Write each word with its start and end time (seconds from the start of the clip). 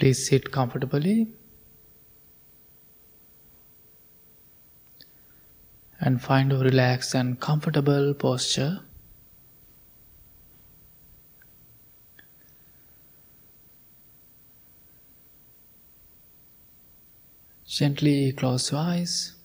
Please 0.00 0.26
sit 0.26 0.50
comfortably 0.50 1.28
and 6.00 6.22
find 6.22 6.50
a 6.54 6.56
relaxed 6.56 7.14
and 7.14 7.38
comfortable 7.38 8.14
posture. 8.14 8.80
Gently 17.66 18.32
close 18.32 18.72
your 18.72 18.80
eyes. 18.80 19.39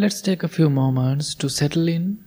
Let's 0.00 0.22
take 0.22 0.42
a 0.42 0.48
few 0.48 0.70
moments 0.70 1.34
to 1.34 1.50
settle 1.50 1.86
in. 1.86 2.24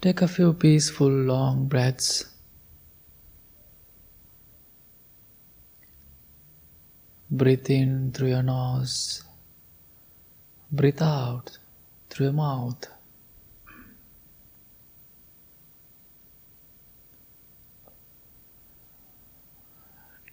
Take 0.00 0.22
a 0.22 0.28
few 0.28 0.52
peaceful 0.52 1.08
long 1.10 1.66
breaths. 1.66 2.24
Breathe 7.28 7.68
in 7.68 8.12
through 8.12 8.28
your 8.28 8.44
nose. 8.44 9.24
Breathe 10.70 11.00
out 11.00 11.58
through 12.10 12.26
your 12.26 12.32
mouth. 12.32 12.86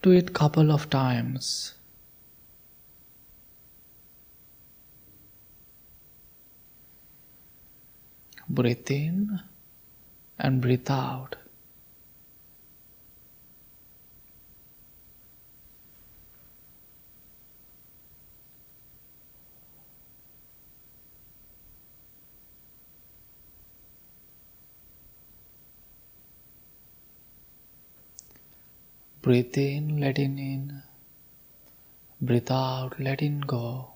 Do 0.02 0.12
it 0.12 0.34
couple 0.34 0.72
of 0.72 0.90
times. 0.90 1.76
Breathe 8.50 8.92
in 8.92 9.40
and 10.38 10.62
breathe 10.62 10.90
out. 10.90 11.38
Breathe 29.24 29.58
in, 29.58 30.02
letting 30.02 30.38
in. 30.38 30.84
Breathe 32.20 32.52
out, 32.52 33.00
letting 33.00 33.40
go. 33.40 33.94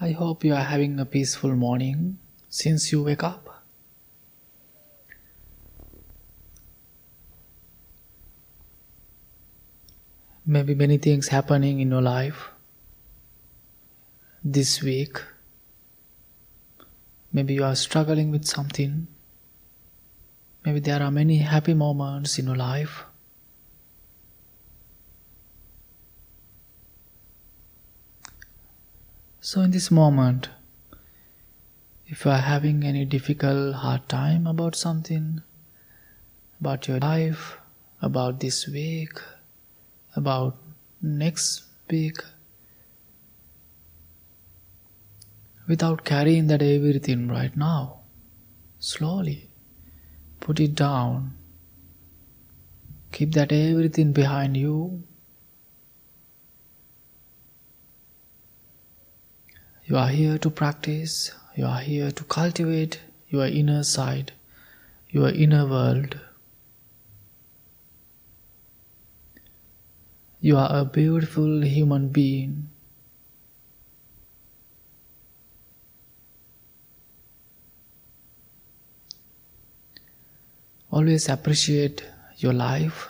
I 0.00 0.10
hope 0.10 0.42
you 0.42 0.52
are 0.52 0.64
having 0.64 0.98
a 0.98 1.06
peaceful 1.06 1.54
morning 1.54 2.18
since 2.48 2.90
you 2.90 3.04
wake 3.04 3.22
up. 3.22 3.51
Maybe 10.44 10.74
many 10.74 10.98
things 10.98 11.28
happening 11.28 11.80
in 11.80 11.90
your 11.90 12.02
life 12.02 12.50
this 14.44 14.82
week. 14.82 15.22
Maybe 17.32 17.54
you 17.54 17.64
are 17.64 17.76
struggling 17.76 18.30
with 18.30 18.44
something. 18.44 19.06
Maybe 20.64 20.80
there 20.80 21.02
are 21.02 21.10
many 21.10 21.38
happy 21.38 21.74
moments 21.74 22.38
in 22.38 22.46
your 22.46 22.56
life. 22.56 23.04
So, 29.40 29.60
in 29.60 29.70
this 29.70 29.90
moment, 29.90 30.50
if 32.06 32.24
you 32.24 32.30
are 32.30 32.38
having 32.38 32.84
any 32.84 33.04
difficult, 33.04 33.76
hard 33.76 34.08
time 34.08 34.46
about 34.46 34.76
something, 34.76 35.42
about 36.60 36.86
your 36.86 36.98
life, 36.98 37.58
about 38.00 38.40
this 38.40 38.68
week, 38.68 39.18
about 40.16 40.56
next 41.00 41.64
week, 41.90 42.18
without 45.66 46.04
carrying 46.04 46.46
that 46.48 46.62
everything 46.62 47.28
right 47.28 47.56
now, 47.56 48.00
slowly 48.78 49.50
put 50.40 50.60
it 50.60 50.74
down. 50.74 51.34
Keep 53.12 53.32
that 53.32 53.52
everything 53.52 54.12
behind 54.12 54.56
you 54.56 55.02
You 59.84 59.98
are 59.98 60.08
here 60.08 60.38
to 60.38 60.48
practice, 60.48 61.32
you 61.54 61.66
are 61.66 61.80
here 61.80 62.10
to 62.12 62.24
cultivate 62.24 63.00
your 63.28 63.46
inner 63.46 63.82
side, 63.82 64.32
your 65.10 65.28
inner 65.28 65.66
world. 65.66 66.18
You 70.42 70.58
are 70.58 70.68
a 70.70 70.84
beautiful 70.84 71.62
human 71.62 72.08
being. 72.08 72.68
Always 80.90 81.30
appreciate 81.30 82.04
your 82.36 82.52
life, 82.52 83.08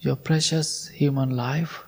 your 0.00 0.16
precious 0.16 0.88
human 0.88 1.36
life. 1.36 1.84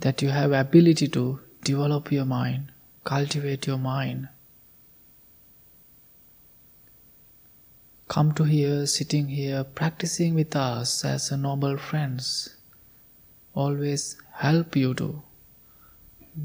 that 0.00 0.22
you 0.22 0.28
have 0.28 0.52
ability 0.52 1.08
to 1.08 1.40
develop 1.64 2.12
your 2.12 2.24
mind, 2.24 2.70
cultivate 3.04 3.66
your 3.66 3.78
mind. 3.78 4.28
Come 8.08 8.32
to 8.32 8.44
here, 8.44 8.86
sitting 8.86 9.28
here, 9.28 9.64
practicing 9.64 10.34
with 10.34 10.56
us 10.56 11.04
as 11.04 11.30
noble 11.30 11.76
friends. 11.76 12.56
Always 13.54 14.16
help 14.32 14.74
you 14.76 14.94
to 14.94 15.22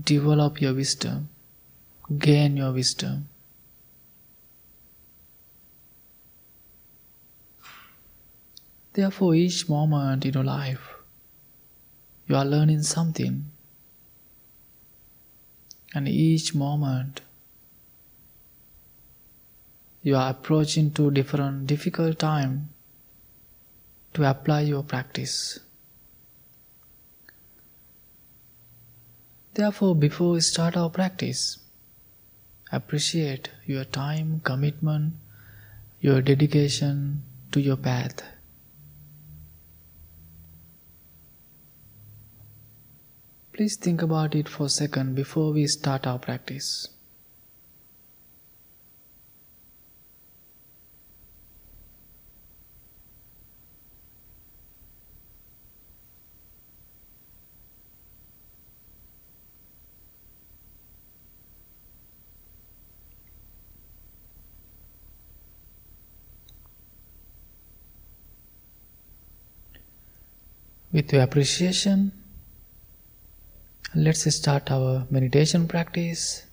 develop 0.04 0.62
your 0.62 0.74
wisdom, 0.74 1.30
gain 2.18 2.58
your 2.58 2.74
wisdom. 2.74 3.30
Therefore, 8.92 9.34
each 9.34 9.70
moment 9.70 10.26
in 10.26 10.34
your 10.34 10.44
life, 10.44 10.96
you 12.28 12.36
are 12.36 12.46
learning 12.46 12.84
something. 12.84 13.46
And 15.96 16.10
each 16.10 16.54
moment, 16.54 17.22
you 20.04 20.18
are 20.18 20.30
approaching 20.30 20.92
to 20.92 21.10
different 21.10 21.66
difficult 21.66 22.20
time 22.20 22.70
to 24.14 24.30
apply 24.30 24.62
your 24.62 24.84
practice. 24.84 25.60
Therefore, 29.54 29.96
before 29.96 30.32
we 30.32 30.42
start 30.42 30.76
our 30.76 30.90
practice, 30.90 31.60
appreciate 32.72 33.50
your 33.66 33.86
time, 33.86 34.42
commitment, 34.44 35.14
your 36.02 36.22
dedication 36.22 37.24
to 37.52 37.62
your 37.62 37.78
path. 37.78 38.24
Please 43.54 43.78
think 43.78 44.02
about 44.02 44.36
it 44.36 44.50
for 44.50 44.66
a 44.66 44.70
second 44.70 45.16
before 45.16 45.54
we 45.54 45.68
start 45.68 46.08
our 46.08 46.18
practice. 46.20 46.93
With 70.94 71.12
your 71.12 71.24
appreciation, 71.24 72.12
let's 73.96 74.32
start 74.36 74.70
our 74.70 75.08
meditation 75.10 75.68
practice. 75.68 76.46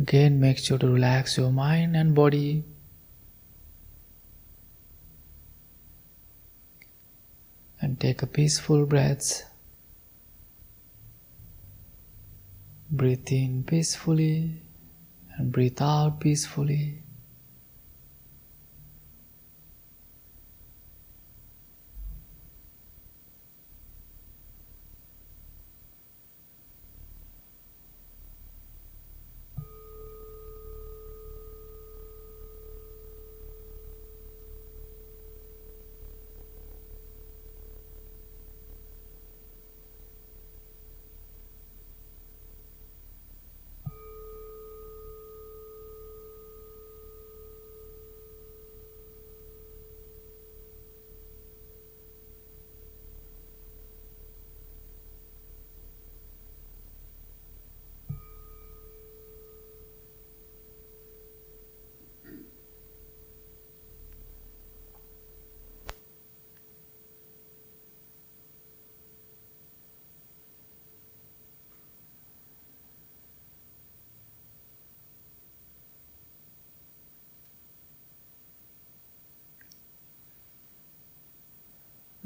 Again, 0.00 0.40
make 0.40 0.58
sure 0.58 0.78
to 0.78 0.88
relax 0.88 1.36
your 1.36 1.52
mind 1.52 1.94
and 1.94 2.16
body. 2.16 2.64
And 7.80 8.00
take 8.00 8.22
a 8.22 8.26
peaceful 8.26 8.86
breath. 8.86 9.44
Breathe 12.90 13.28
in 13.30 13.62
peacefully 13.62 14.62
and 15.36 15.52
breathe 15.52 15.80
out 15.80 16.18
peacefully. 16.18 17.03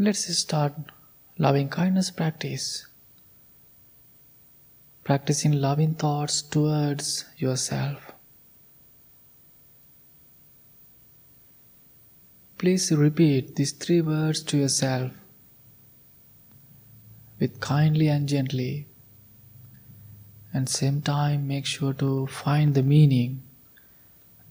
Let's 0.01 0.33
start 0.39 0.75
loving 1.39 1.71
kindness 1.71 2.13
practice. 2.13 2.87
Practicing 5.03 5.51
loving 5.51 5.97
thoughts 5.97 6.41
towards 6.41 7.25
yourself. 7.37 8.13
Please 12.59 12.93
repeat 12.93 13.57
these 13.57 13.73
three 13.73 14.01
words 14.01 14.41
to 14.45 14.59
yourself 14.59 15.11
with 17.41 17.59
kindly 17.59 18.07
and 18.07 18.29
gently. 18.29 18.87
And 20.55 20.69
same 20.69 21.03
time 21.03 21.49
make 21.49 21.67
sure 21.67 21.95
to 21.95 22.29
find 22.29 22.77
the 22.77 22.85
meaning, 22.85 23.43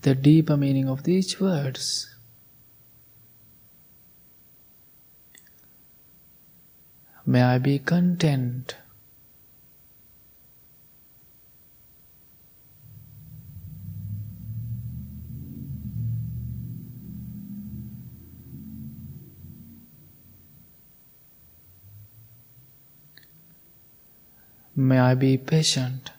the 0.01 0.13
deeper 0.13 0.57
meaning 0.57 0.89
of 0.89 1.03
these 1.03 1.39
words. 1.39 2.16
May 7.29 7.41
I 7.41 7.57
be 7.57 7.79
content. 7.79 8.77
May 24.73 24.97
I 24.97 25.15
be 25.15 25.37
patient. 25.37 26.11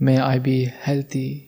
May 0.00 0.18
I 0.18 0.38
be 0.38 0.66
healthy. 0.66 1.47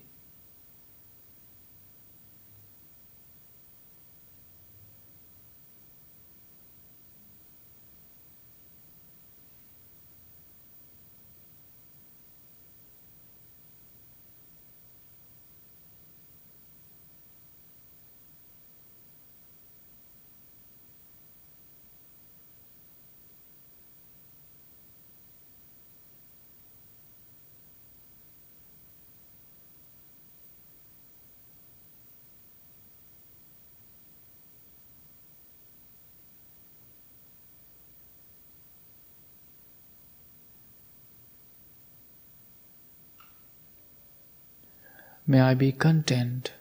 May 45.30 45.40
I 45.42 45.54
be 45.54 45.70
content. 45.70 46.54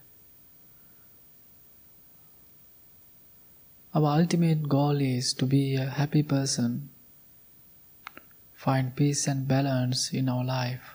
Our 3.95 4.19
ultimate 4.19 4.69
goal 4.69 5.01
is 5.01 5.33
to 5.39 5.47
be 5.47 5.75
a 5.75 5.87
happy 5.87 6.21
person, 6.21 6.89
find 8.53 8.95
peace 8.95 9.25
and 9.25 9.47
balance 9.47 10.13
in 10.13 10.29
our 10.29 10.45
life, 10.45 10.93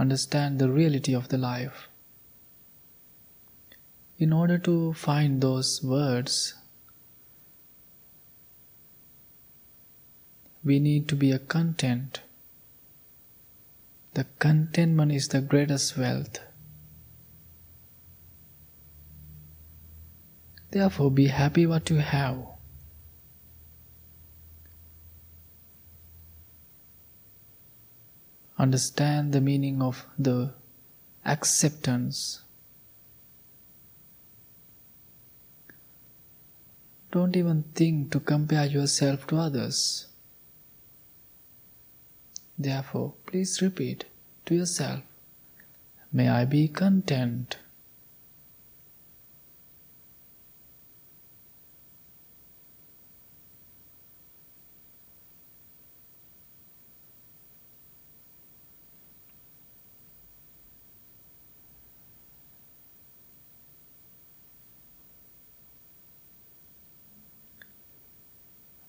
understand 0.00 0.58
the 0.58 0.68
reality 0.68 1.14
of 1.14 1.28
the 1.28 1.38
life. 1.38 1.86
In 4.18 4.32
order 4.32 4.58
to 4.58 4.94
find 4.94 5.40
those 5.40 5.80
words, 5.80 6.54
we 10.64 10.80
need 10.80 11.06
to 11.06 11.14
be 11.14 11.30
a 11.30 11.38
content 11.38 12.23
the 14.14 14.24
contentment 14.38 15.10
is 15.12 15.28
the 15.28 15.40
greatest 15.40 15.98
wealth. 15.98 16.38
Therefore, 20.70 21.10
be 21.10 21.26
happy 21.26 21.66
what 21.66 21.90
you 21.90 21.96
have. 21.96 22.38
Understand 28.56 29.32
the 29.32 29.40
meaning 29.40 29.82
of 29.82 30.06
the 30.16 30.54
acceptance. 31.24 32.42
Don't 37.10 37.36
even 37.36 37.64
think 37.74 38.12
to 38.12 38.20
compare 38.20 38.66
yourself 38.66 39.26
to 39.28 39.36
others. 39.36 40.06
Therefore, 42.58 43.14
please 43.26 43.60
repeat 43.60 44.04
to 44.46 44.54
yourself, 44.54 45.00
May 46.12 46.28
I 46.28 46.44
be 46.44 46.68
content. 46.68 47.56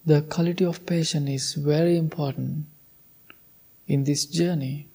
The 0.05 0.22
quality 0.22 0.63
of 0.63 0.86
patience 0.86 1.29
is 1.31 1.53
very 1.55 1.98
important 1.98 2.67
in 3.88 4.04
this 4.04 4.25
journey, 4.25 4.88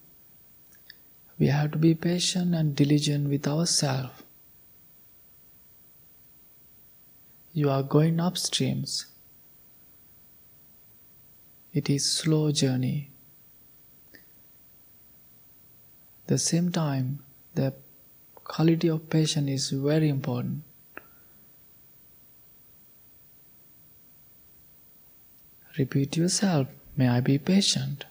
we 1.39 1.47
have 1.47 1.71
to 1.71 1.77
be 1.77 1.95
patient 1.95 2.53
and 2.53 2.75
diligent 2.75 3.29
with 3.29 3.47
ourselves. 3.47 4.23
You 7.53 7.69
are 7.69 7.83
going 7.83 8.17
upstreams. 8.17 9.05
it 11.73 11.89
is 11.89 12.05
slow 12.05 12.51
journey. 12.51 13.11
the 16.31 16.37
same 16.37 16.71
time, 16.71 17.19
the 17.55 17.73
quality 18.35 18.87
of 18.87 19.09
patience 19.09 19.49
is 19.49 19.71
very 19.71 20.07
important. 20.07 20.63
Repeat 25.77 26.15
yourself, 26.15 26.67
may 26.95 27.09
I 27.09 27.19
be 27.19 27.37
patient. 27.37 28.05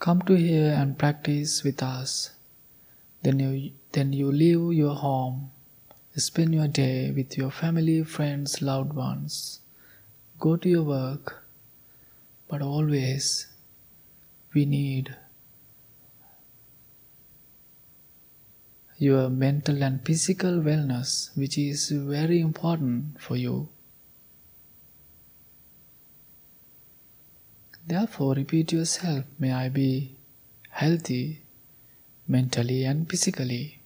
Come 0.00 0.22
to 0.22 0.32
here 0.34 0.72
and 0.72 0.96
practice 0.96 1.62
with 1.62 1.82
us. 1.82 2.30
Then 3.22 3.38
you, 3.38 3.72
then 3.92 4.14
you 4.14 4.32
leave 4.32 4.72
your 4.72 4.94
home, 4.94 5.50
spend 6.16 6.54
your 6.54 6.68
day 6.68 7.10
with 7.10 7.36
your 7.36 7.50
family, 7.50 8.02
friends, 8.04 8.62
loved 8.62 8.94
ones. 8.94 9.60
Go 10.38 10.56
to 10.56 10.66
your 10.66 10.84
work, 10.84 11.44
but 12.48 12.62
always 12.62 13.48
we 14.54 14.64
need 14.64 15.14
your 18.96 19.28
mental 19.28 19.82
and 19.82 20.02
physical 20.02 20.60
wellness, 20.60 21.36
which 21.36 21.58
is 21.58 21.90
very 21.90 22.40
important 22.40 23.20
for 23.20 23.36
you. 23.36 23.68
Therefore, 27.90 28.34
repeat 28.34 28.70
yourself, 28.70 29.24
may 29.40 29.50
I 29.50 29.68
be 29.68 30.16
healthy 30.68 31.42
mentally 32.28 32.84
and 32.84 33.10
physically. 33.10 33.80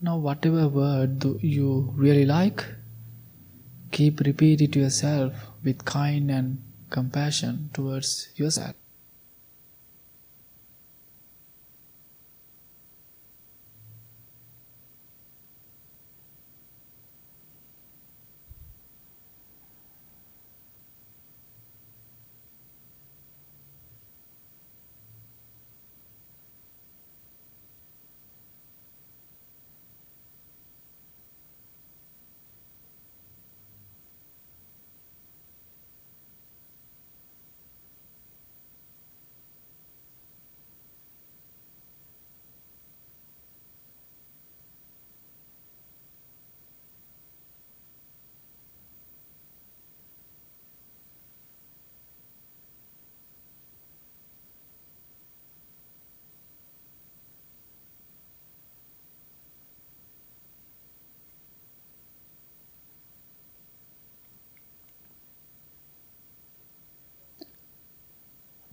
Now, 0.00 0.16
whatever 0.16 0.68
word 0.68 1.24
you 1.42 1.92
really 1.96 2.24
like, 2.24 2.64
keep 3.90 4.20
repeat 4.20 4.60
it 4.60 4.74
to 4.74 4.78
yourself 4.78 5.34
with 5.64 5.84
kind 5.84 6.30
and 6.30 6.62
compassion 6.90 7.70
towards 7.72 8.28
yourself. 8.36 8.76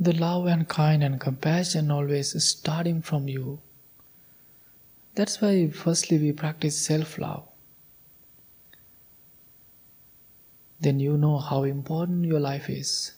The 0.02 0.14
love 0.14 0.46
and 0.46 0.66
kind 0.66 1.04
and 1.04 1.20
compassion 1.20 1.92
always 1.92 2.42
starting 2.42 3.02
from 3.02 3.28
you. 3.28 3.60
That's 5.16 5.42
why 5.42 5.70
firstly 5.70 6.18
we 6.18 6.32
practice 6.32 6.80
self-love. 6.80 7.44
Then 10.80 11.02
you 11.02 11.18
know 11.18 11.38
how 11.40 11.64
important 11.64 12.24
your 12.24 12.40
life 12.40 12.70
is. 12.70 13.12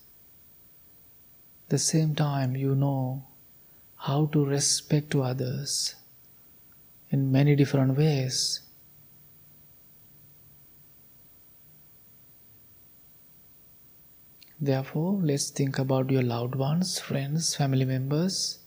The 1.70 1.78
same 1.78 2.16
time 2.16 2.56
you 2.56 2.74
know 2.74 3.28
how 3.96 4.26
to 4.34 4.44
respect 4.44 5.12
to 5.12 5.22
others 5.22 5.94
in 7.12 7.32
many 7.32 7.56
different 7.56 7.96
ways. 7.96 8.62
Therefore, 14.64 15.14
let's 15.24 15.50
think 15.50 15.80
about 15.80 16.12
your 16.12 16.22
loved 16.22 16.54
ones, 16.54 17.00
friends, 17.00 17.56
family 17.56 17.84
members, 17.84 18.60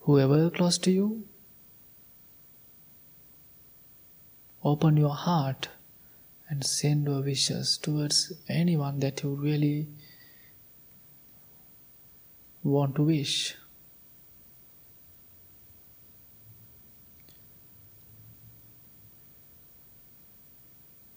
whoever 0.00 0.50
close 0.50 0.78
to 0.78 0.90
you. 0.90 1.22
Open 4.64 4.96
your 4.96 5.14
heart 5.14 5.68
and 6.48 6.66
send 6.66 7.06
your 7.06 7.22
wishes 7.22 7.78
towards 7.78 8.32
anyone 8.48 8.98
that 8.98 9.22
you 9.22 9.30
really 9.30 9.86
want 12.64 12.96
to 12.96 13.04
wish. 13.04 13.54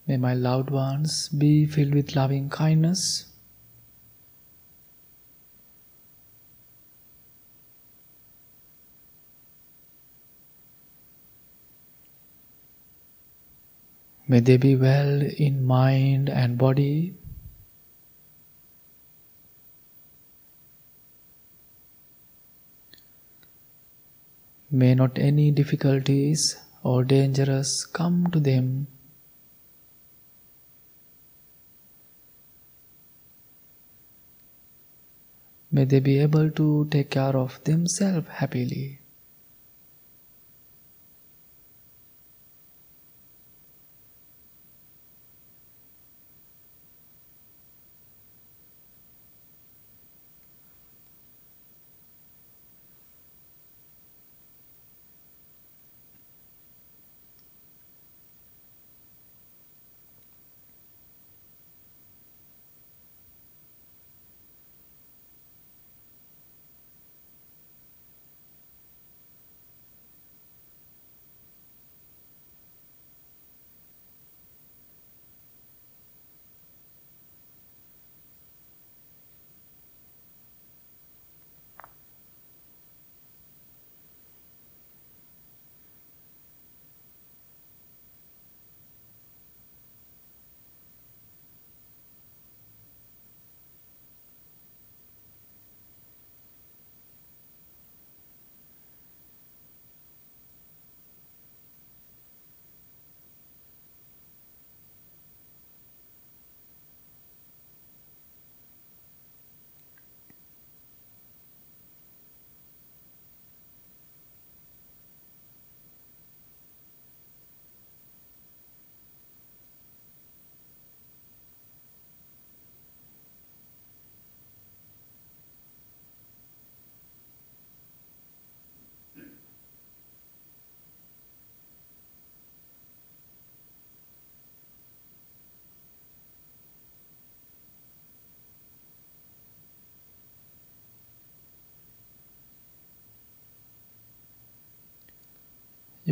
May 0.06 0.18
my 0.18 0.36
loved 0.36 0.70
ones 0.70 1.28
be 1.30 1.66
filled 1.66 1.96
with 1.96 2.16
loving 2.16 2.50
kindness 2.50 3.31
May 14.32 14.40
they 14.40 14.56
be 14.56 14.78
well 14.78 15.24
in 15.46 15.66
mind 15.66 16.30
and 16.30 16.58
body. 16.58 17.14
May 24.72 24.96
not 24.96 25.20
any 25.20 25.52
difficulties 25.52 26.56
or 26.82 27.04
dangers 27.04 27.86
come 27.86 28.32
to 28.32 28.40
them. 28.40 28.88
May 35.74 35.84
they 35.84 36.00
be 36.00 36.20
able 36.20 36.50
to 36.52 36.88
take 36.90 37.10
care 37.10 37.36
of 37.36 37.62
themselves 37.66 38.30
happily. 38.30 39.01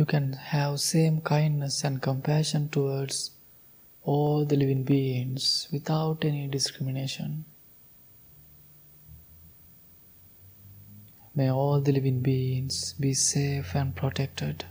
You 0.00 0.06
can 0.06 0.32
have 0.32 0.80
same 0.80 1.20
kindness 1.20 1.84
and 1.84 2.00
compassion 2.00 2.70
towards 2.70 3.32
all 4.02 4.46
the 4.46 4.56
living 4.56 4.82
beings 4.82 5.68
without 5.70 6.24
any 6.24 6.46
discrimination. 6.48 7.44
May 11.34 11.50
all 11.50 11.82
the 11.82 11.92
living 11.92 12.20
beings 12.20 12.94
be 12.94 13.12
safe 13.12 13.74
and 13.74 13.94
protected. 13.94 14.64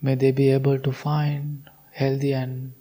May 0.00 0.14
they 0.14 0.32
be 0.32 0.50
able 0.50 0.78
to 0.78 0.90
find 0.90 1.68
healthy 1.92 2.32
and 2.32 2.72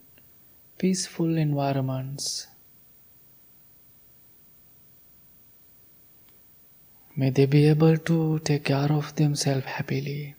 peaceful 0.77 1.37
environments. 1.37 2.47
May 7.15 7.29
they 7.29 7.45
be 7.45 7.67
able 7.67 7.97
to 7.97 8.39
take 8.39 8.65
care 8.65 8.91
of 8.91 9.15
themselves 9.15 9.65
happily. 9.65 10.35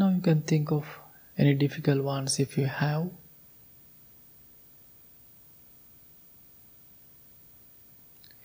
Now 0.00 0.08
you 0.08 0.22
can 0.22 0.40
think 0.40 0.72
of 0.72 0.86
any 1.36 1.52
difficult 1.52 2.02
ones 2.02 2.38
if 2.40 2.56
you 2.56 2.64
have. 2.64 3.10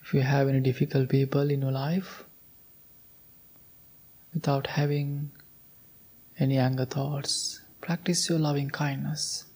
If 0.02 0.12
you 0.12 0.20
have 0.20 0.48
any 0.48 0.60
difficult 0.60 1.08
people 1.08 1.50
in 1.50 1.62
your 1.62 1.72
life, 1.72 2.24
without 4.34 4.66
having 4.66 5.30
any 6.38 6.58
anger 6.58 6.84
thoughts, 6.84 7.62
practice 7.80 8.28
your 8.28 8.38
loving 8.38 8.68
kindness. 8.68 9.46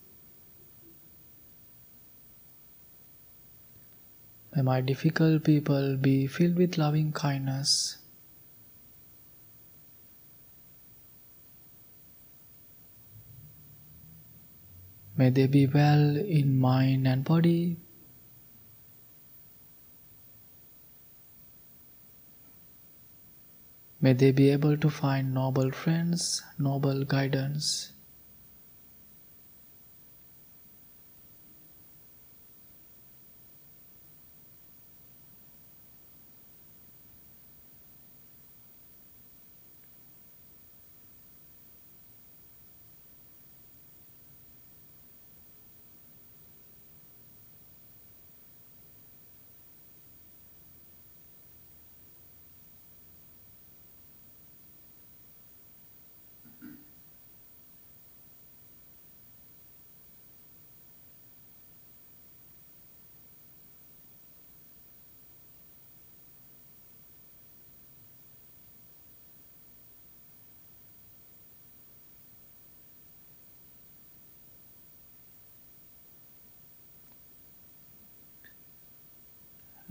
May 4.57 4.63
my 4.63 4.81
difficult 4.81 5.45
people 5.45 5.99
be 5.99 6.27
filled 6.27 6.57
with 6.57 6.79
loving 6.79 7.13
kindness. 7.13 8.00
May 15.21 15.29
they 15.29 15.47
be 15.49 15.67
well 15.67 16.17
in 16.17 16.59
mind 16.59 17.07
and 17.07 17.23
body. 17.23 17.77
May 24.01 24.15
they 24.15 24.33
be 24.33 24.49
able 24.49 24.79
to 24.79 24.89
find 24.89 25.35
noble 25.35 25.73
friends, 25.73 26.43
noble 26.59 27.05
guidance. 27.05 27.93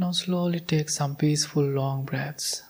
Now 0.10 0.14
slowly 0.14 0.60
take 0.60 0.90
some 0.90 1.16
peaceful 1.16 1.62
long 1.62 2.04
breaths. 2.04 2.64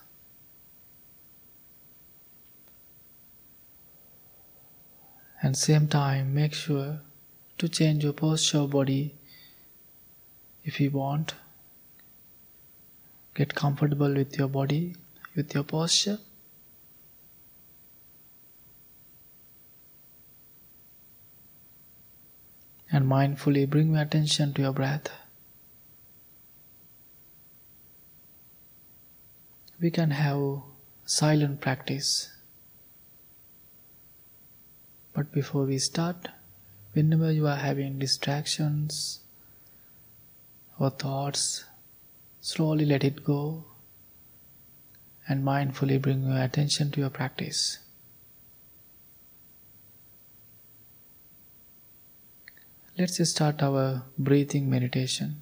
And 5.41 5.56
same 5.56 5.88
time 5.88 6.34
make 6.34 6.54
sure 6.54 6.99
to 7.58 7.69
change 7.69 8.04
your 8.04 8.12
posture 8.12 8.67
body 8.67 9.15
if 10.65 10.82
you 10.82 10.89
want. 10.89 11.36
Get 13.36 13.56
comfortable 13.56 14.13
with 14.13 14.38
your 14.38 14.49
body, 14.49 14.97
with 15.34 15.56
your 15.56 15.63
posture. 15.63 16.19
And 22.91 23.06
mindfully 23.06 23.69
bring 23.69 23.93
your 23.93 24.02
attention 24.02 24.54
to 24.56 24.63
your 24.63 24.73
breath. 24.73 25.10
We 29.82 29.89
can 29.89 30.12
have 30.12 30.62
silent 31.06 31.62
practice. 31.62 32.34
But 35.13 35.32
before 35.32 35.63
we 35.63 35.78
start, 35.80 36.28
whenever 36.94 37.32
you 37.32 37.48
are 37.48 37.56
having 37.56 37.98
distractions 37.98 39.20
or 40.78 40.89
thoughts, 40.89 41.65
slowly 42.42 42.86
let 42.86 43.04
it 43.04 43.24
go 43.24 43.65
and 45.28 45.44
mindfully 45.44 46.02
bring 46.02 46.24
your 46.24 46.42
attention 46.42 46.92
to 46.92 47.00
your 47.00 47.10
practice. 47.10 47.80
Let's 52.98 53.30
start 53.30 53.63
our 53.63 54.04
breathing 54.18 54.70
meditation. 54.70 55.42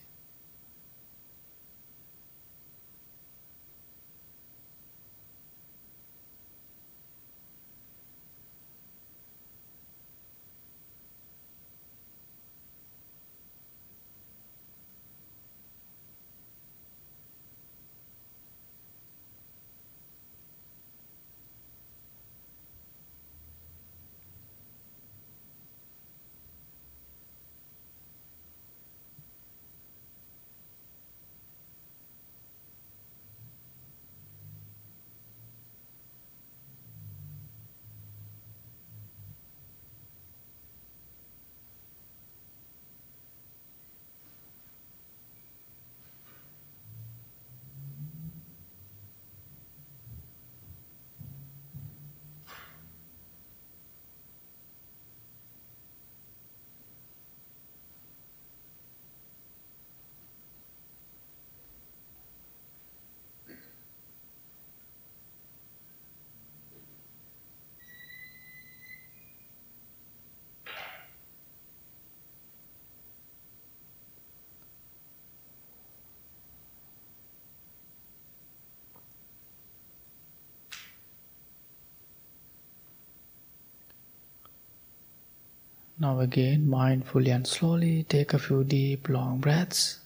Now, 86.01 86.19
again, 86.19 86.65
mindfully 86.65 87.31
and 87.31 87.45
slowly 87.45 88.05
take 88.09 88.33
a 88.33 88.39
few 88.39 88.63
deep, 88.63 89.07
long 89.07 89.37
breaths. 89.37 89.99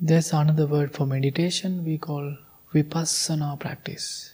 There's 0.00 0.32
another 0.32 0.66
word 0.66 0.94
for 0.94 1.06
meditation 1.06 1.84
we 1.84 1.98
call 1.98 2.38
vipassana 2.72 3.60
practice. 3.60 4.32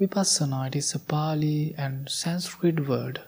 Vipassana 0.00 0.68
it 0.68 0.76
is 0.76 0.94
a 0.94 0.98
Pali 0.98 1.74
and 1.76 2.08
Sanskrit 2.08 2.88
word. 2.88 3.20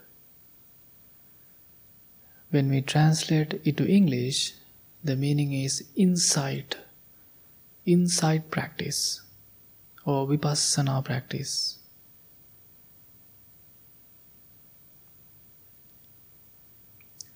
When 2.48 2.70
we 2.70 2.80
translate 2.80 3.60
it 3.64 3.76
to 3.76 3.86
English, 3.86 4.54
the 5.04 5.14
meaning 5.14 5.52
is 5.52 5.84
insight 5.94 6.78
insight 7.92 8.50
practice 8.50 9.22
or 10.04 10.26
vipassana 10.26 11.04
practice. 11.04 11.78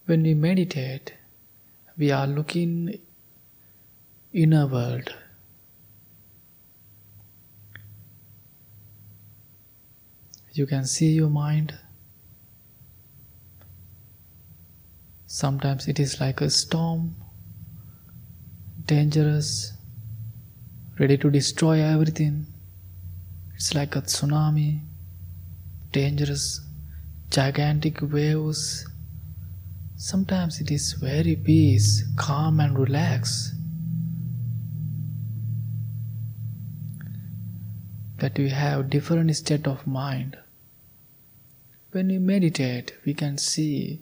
When 0.06 0.22
we 0.22 0.34
meditate, 0.34 1.14
we 1.96 2.10
are 2.10 2.26
looking 2.26 3.00
inner 4.32 4.66
world. 4.66 5.14
You 10.52 10.66
can 10.66 10.84
see 10.84 11.12
your 11.12 11.30
mind. 11.30 11.74
Sometimes 15.26 15.88
it 15.88 15.98
is 15.98 16.20
like 16.20 16.40
a 16.40 16.50
storm, 16.50 17.16
dangerous, 18.84 19.72
ready 20.98 21.18
to 21.18 21.28
destroy 21.28 21.80
everything. 21.80 22.46
It's 23.56 23.74
like 23.74 23.96
a 23.96 24.02
tsunami, 24.02 24.80
dangerous, 25.90 26.60
gigantic 27.30 28.00
waves. 28.00 28.88
Sometimes 29.96 30.60
it 30.60 30.70
is 30.70 30.92
very 30.92 31.34
peace, 31.34 32.04
calm 32.16 32.60
and 32.60 32.78
relaxed. 32.78 33.54
That 38.18 38.38
we 38.38 38.50
have 38.50 38.88
different 38.88 39.34
state 39.34 39.66
of 39.66 39.86
mind. 39.86 40.38
When 41.90 42.08
we 42.08 42.18
meditate, 42.18 42.94
we 43.04 43.14
can 43.14 43.36
see 43.36 44.00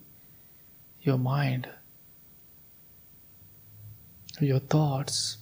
your 1.00 1.18
mind, 1.18 1.68
your 4.40 4.60
thoughts, 4.60 5.38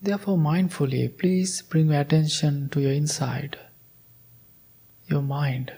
Therefore, 0.00 0.38
mindfully, 0.38 1.16
please 1.18 1.60
bring 1.62 1.88
your 1.90 2.00
attention 2.00 2.68
to 2.70 2.80
your 2.80 2.92
inside, 2.92 3.58
your 5.08 5.22
mind. 5.22 5.72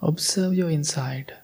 Observe 0.00 0.54
your 0.54 0.70
inside. 0.70 1.34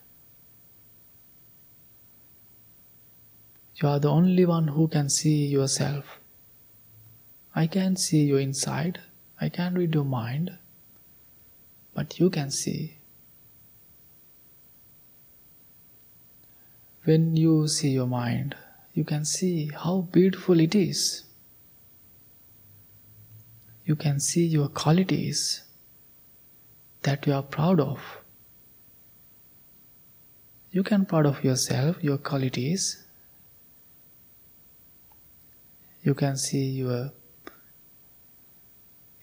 You 3.77 3.89
are 3.89 3.99
the 3.99 4.11
only 4.11 4.45
one 4.47 4.69
who 4.69 4.89
can 4.89 5.09
see 5.09 5.47
yourself. 5.47 6.19
I 7.55 7.67
can't 7.67 7.99
see 7.99 8.25
your 8.25 8.41
inside, 8.41 9.01
I 9.41 9.49
can't 9.49 9.77
read 9.77 9.95
your 9.95 10.05
mind, 10.05 10.59
but 11.95 12.19
you 12.19 12.31
can 12.31 12.51
see. 12.51 13.00
When 17.11 17.35
you 17.35 17.67
see 17.67 17.89
your 17.91 18.07
mind, 18.07 18.55
you 18.95 19.03
can 19.03 19.25
see 19.25 19.69
how 19.85 20.03
beautiful 20.17 20.61
it 20.61 20.77
is. 20.77 21.25
You 23.85 23.97
can 23.97 24.21
see 24.21 24.45
your 24.47 24.69
qualities 24.69 25.65
that 27.03 27.27
you 27.27 27.33
are 27.33 27.43
proud 27.43 27.81
of. 27.81 27.99
You 30.71 30.85
can 30.85 31.05
proud 31.05 31.27
of 31.27 31.43
yourself, 31.43 31.97
your 32.01 32.19
qualities. 32.19 33.03
You 36.05 36.15
can 36.15 36.37
see 36.37 36.67
your 36.83 37.11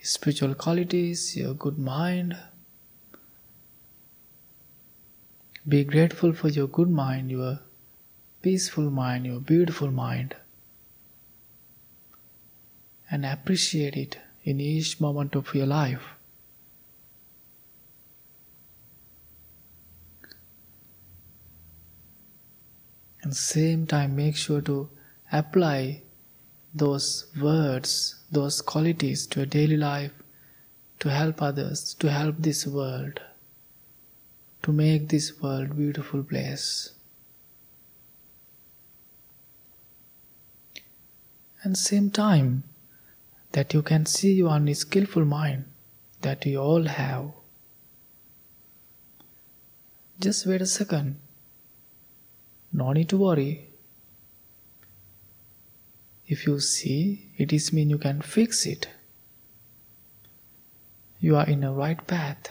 spiritual 0.02 0.56
qualities, 0.56 1.38
your 1.38 1.54
good 1.54 1.80
mind. 1.80 2.36
Be 5.66 5.86
grateful 5.86 6.34
for 6.34 6.50
your 6.50 6.68
good 6.68 6.90
mind, 6.90 7.32
your 7.32 7.60
peaceful 8.42 8.90
mind, 8.90 9.26
your 9.26 9.40
beautiful 9.40 9.92
mind, 9.92 10.36
and 13.10 13.26
appreciate 13.26 13.96
it 13.96 14.18
in 14.44 14.60
each 14.60 15.00
moment 15.00 15.36
of 15.36 15.54
your 15.56 15.66
life. 15.66 16.04
And 23.22 23.36
same 23.36 23.88
time 23.88 24.16
make 24.16 24.38
sure 24.38 24.62
to 24.62 24.90
apply 25.32 26.04
those 26.74 27.26
words, 27.42 28.16
those 28.32 28.62
qualities 28.62 29.28
to 29.28 29.42
your 29.42 29.46
daily 29.48 29.78
life 29.78 30.12
to 31.00 31.10
help 31.10 31.42
others, 31.42 31.94
to 31.96 32.10
help 32.10 32.36
this 32.40 32.66
world, 32.66 33.20
to 34.64 34.72
make 34.72 35.10
this 35.10 35.42
world 35.42 35.76
beautiful 35.78 36.24
place. 36.24 36.92
And 41.68 41.78
same 41.78 42.10
time 42.10 42.64
that 43.52 43.74
you 43.74 43.82
can 43.82 44.06
see 44.06 44.32
your 44.32 44.58
skillful 44.74 45.26
mind 45.26 45.66
that 46.22 46.46
we 46.46 46.58
all 46.58 46.86
have. 46.86 47.26
Just 50.18 50.48
wait 50.48 50.62
a 50.62 50.66
second. 50.66 51.20
No 52.72 52.94
need 52.94 53.10
to 53.10 53.18
worry. 53.18 53.68
If 56.26 56.48
you 56.48 56.62
see, 56.62 57.32
it 57.38 57.52
is 57.52 57.74
mean 57.74 57.90
you 57.90 57.98
can 57.98 58.22
fix 58.22 58.66
it. 58.66 58.88
You 61.20 61.36
are 61.36 61.46
in 61.48 61.66
a 61.66 61.74
right 61.74 62.08
path. 62.08 62.50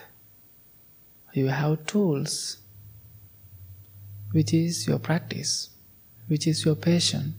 You 1.33 1.49
have 1.49 1.87
tools. 1.87 2.59
which 4.33 4.53
is 4.53 4.87
your 4.87 4.99
practice, 4.99 5.71
which 6.29 6.47
is 6.47 6.65
your 6.67 6.75
passion, 6.75 7.35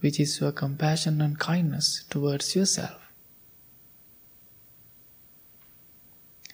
which 0.00 0.20
is 0.20 0.40
your 0.40 0.52
compassion 0.52 1.20
and 1.20 1.38
kindness 1.38 2.04
towards 2.10 2.54
yourself. 2.54 3.00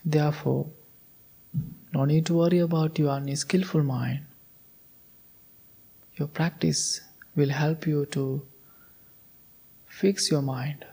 Therefore, 0.04 0.66
no 1.92 2.04
need 2.04 2.26
to 2.26 2.34
worry 2.34 2.58
about 2.58 2.98
your 2.98 3.14
unskillful 3.16 3.82
mind. 3.82 4.26
Your 6.16 6.28
practice 6.28 7.00
will 7.36 7.50
help 7.50 7.86
you 7.86 8.06
to 8.06 8.46
fix 9.86 10.30
your 10.30 10.42
mind. 10.42 10.84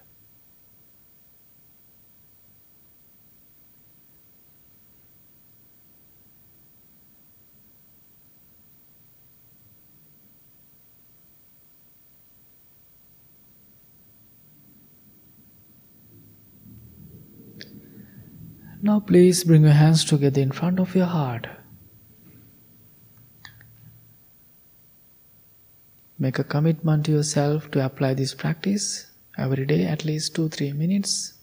Now, 18.81 19.01
please 19.01 19.43
bring 19.43 19.63
your 19.63 19.73
hands 19.73 20.05
together 20.05 20.39
in 20.39 20.53
front 20.53 20.79
of 20.79 20.95
your 20.95 21.05
heart. 21.05 21.47
Make 26.17 26.39
a 26.39 26.45
commitment 26.45 27.05
to 27.05 27.11
yourself 27.11 27.69
to 27.71 27.85
apply 27.85 28.13
this 28.13 28.33
practice 28.33 29.07
every 29.37 29.65
day 29.65 29.83
at 29.83 30.05
least 30.05 30.33
2 30.35 30.47
3 30.47 30.71
minutes. 30.71 31.33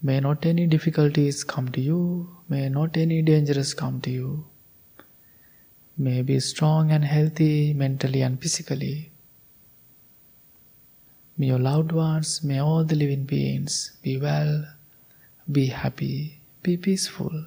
May 0.00 0.20
not 0.20 0.46
any 0.46 0.68
difficulties 0.68 1.42
come 1.42 1.70
to 1.70 1.80
you, 1.80 2.28
may 2.48 2.68
not 2.68 2.96
any 2.96 3.20
dangers 3.20 3.74
come 3.74 4.00
to 4.02 4.10
you. 4.10 4.46
May 5.98 6.22
be 6.22 6.38
strong 6.38 6.92
and 6.92 7.04
healthy 7.04 7.74
mentally 7.74 8.22
and 8.22 8.40
physically. 8.40 9.10
May 11.36 11.48
your 11.48 11.58
loved 11.58 11.90
ones, 11.90 12.44
may 12.44 12.60
all 12.60 12.84
the 12.84 12.94
living 12.94 13.24
beings 13.24 13.96
be 14.02 14.18
well 14.18 14.66
be 15.50 15.66
happy, 15.66 16.40
be 16.62 16.76
peaceful. 16.76 17.46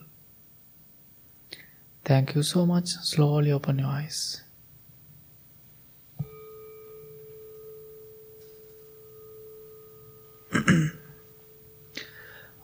Thank 2.06 2.36
you 2.36 2.44
so 2.44 2.66
much. 2.66 2.88
Slowly 2.88 3.52
open 3.52 3.80
your 3.80 3.88
eyes. 3.88 4.42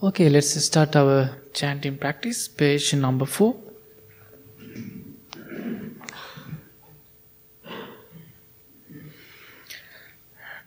okay, 0.03 0.29
let's 0.29 0.55
start 0.63 0.95
our 0.95 1.29
chanting 1.53 1.97
practice, 1.97 2.47
page 2.47 2.93
number 2.95 3.25
four. 3.25 3.55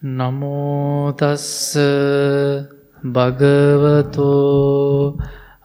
नमो 0.04 1.12
භගවතෝ 3.05 5.15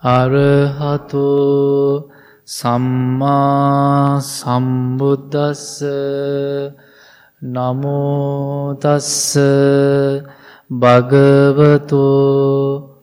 අරහතෝ 0.04 2.10
සම්මා 2.48 4.22
සම්බුද්දස්ස 4.22 5.84
නමෝතස්ස 7.43 9.38
භගවතෝ 10.72 12.93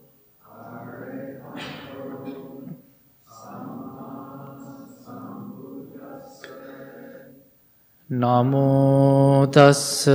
නමෝතස්ස 8.10 10.08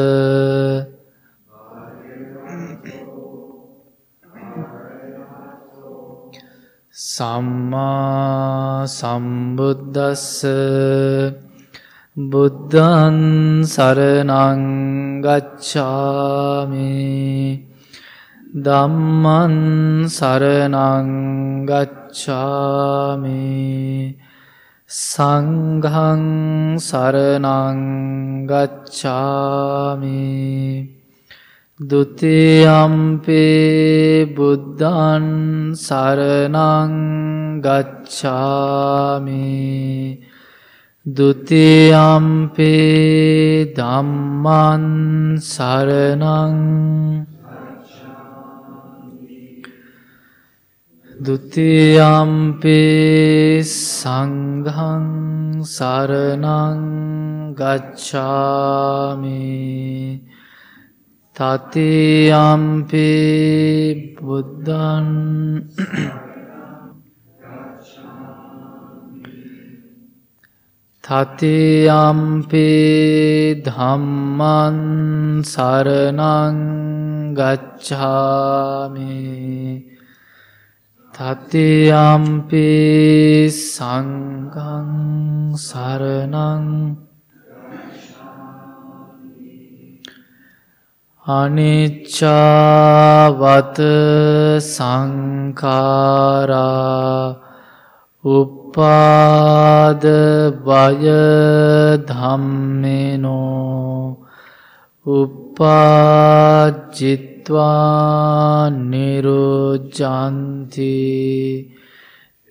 සම්මා 7.15 8.87
සම්බුද්දස්ස 8.89 10.45
බුද්ධන් 12.17 13.19
සරණං 13.65 14.63
ගච්ඡාමි 15.25 16.93
ධම්මං 18.65 19.55
සරණං 20.09 21.09
ගච්ඡාමි 21.67 23.43
සංඝං 24.89 26.23
සරණං 26.79 27.81
ගච්ඡාමි 28.47 30.23
දුතියම්පේ 31.79 33.27
බුද්ධන් 34.33 35.75
සරණං 35.75 36.93
ගච්ඡාමි 37.61 39.35
දුතියම්පේ 41.05 42.55
දම්මන් 43.75 44.85
සරණං 45.37 46.55
දුතියම්පේ 51.25 52.79
සංඝං 53.59 55.11
සරණං 55.65 56.79
ගච්ඡාමේ 57.53 59.35
තතියම්පි 61.35 63.11
බුද්ධන් 64.15 65.07
තතියම්පි 71.03 72.69
ධම්මන් 73.65 74.79
සරණං 75.43 76.61
ගච්ඡාමි 77.35 79.19
තතියම්පි 81.13 82.69
සංඝං 83.51 84.89
සරණං 85.67 87.04
අනිච්චාවත 91.25 92.21
සංකාරා 94.63 95.35
උපාද 98.23 100.05
බය 100.65 101.05
ධම්මෙනෝ 102.05 104.21
උපාජිත්වා 105.05 105.89
නිරුජ්ජන්ති 108.85 110.93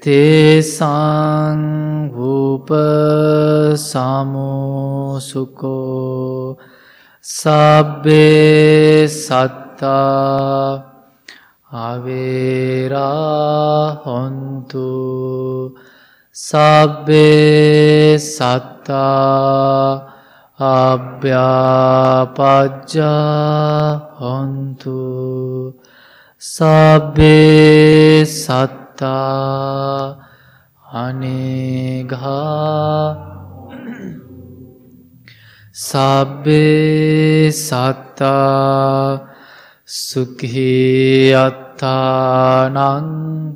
තේසං 0.03 1.63
රූප 2.11 2.75
සමුසුකෝ 3.79 4.75
සබ්බේ 7.25 9.09
සත්තා 9.09 10.85
අවේරා 11.73 13.07
හොන්තු 14.05 15.73
සබ්බේ 16.37 18.19
සත්තා 18.19 19.89
අභ්‍යාපජ්ජා 20.61 21.41
හොන්තු 24.21 25.01
සබ්බේ 26.39 28.25
සත්තා 28.27 30.17
අනේඝා 30.95 32.35
සබ්බේ 35.75 37.51
සත්තා 37.51 39.27
සුකහි 39.85 41.35
අත්තානං 41.37 42.79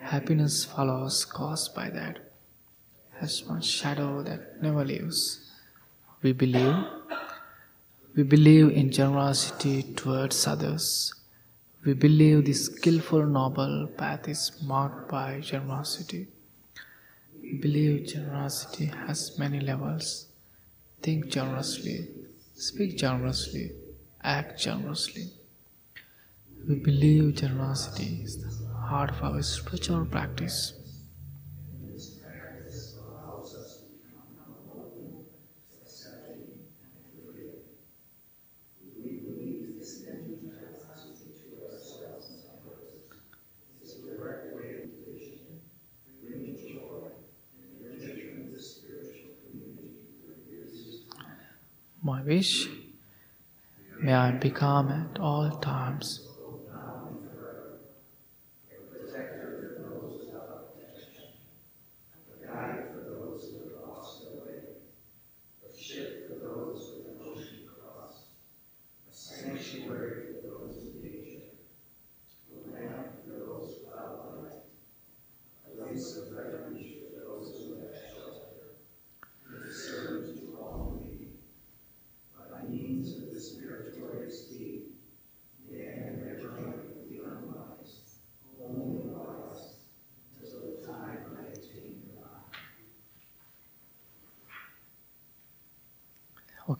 Happiness 0.00 0.64
follows 0.64 1.24
caused 1.24 1.74
by 1.74 1.90
that, 1.90 2.18
as 3.20 3.44
one 3.44 3.60
shadow 3.60 4.22
that 4.22 4.62
never 4.62 4.84
leaves. 4.84 5.52
We 6.22 6.32
believe, 6.32 6.76
we 8.14 8.22
believe 8.22 8.70
in 8.70 8.90
generosity 8.90 9.82
towards 9.82 10.46
others. 10.46 11.12
We 11.84 11.92
believe 11.92 12.46
the 12.46 12.54
skillful 12.54 13.26
noble 13.26 13.88
path 13.96 14.26
is 14.28 14.60
marked 14.62 15.08
by 15.10 15.40
generosity. 15.40 16.28
We 17.42 17.58
believe 17.58 18.06
generosity 18.06 18.86
has 18.86 19.38
many 19.38 19.60
levels. 19.60 20.26
Think 21.02 21.28
generously, 21.28 22.08
speak 22.54 22.96
generously, 22.96 23.72
act 24.22 24.58
generously. 24.58 25.26
We 26.68 26.74
believe 26.74 27.36
generosity 27.36 28.22
is 28.24 28.38
the 28.42 28.74
heart 28.74 29.10
of 29.10 29.22
our 29.22 29.40
spiritual 29.40 30.04
practice. 30.04 30.72
My 52.02 52.22
wish 52.22 52.68
may 54.00 54.12
I 54.12 54.32
become 54.32 54.88
at 54.90 55.20
all 55.20 55.50
times 55.58 56.25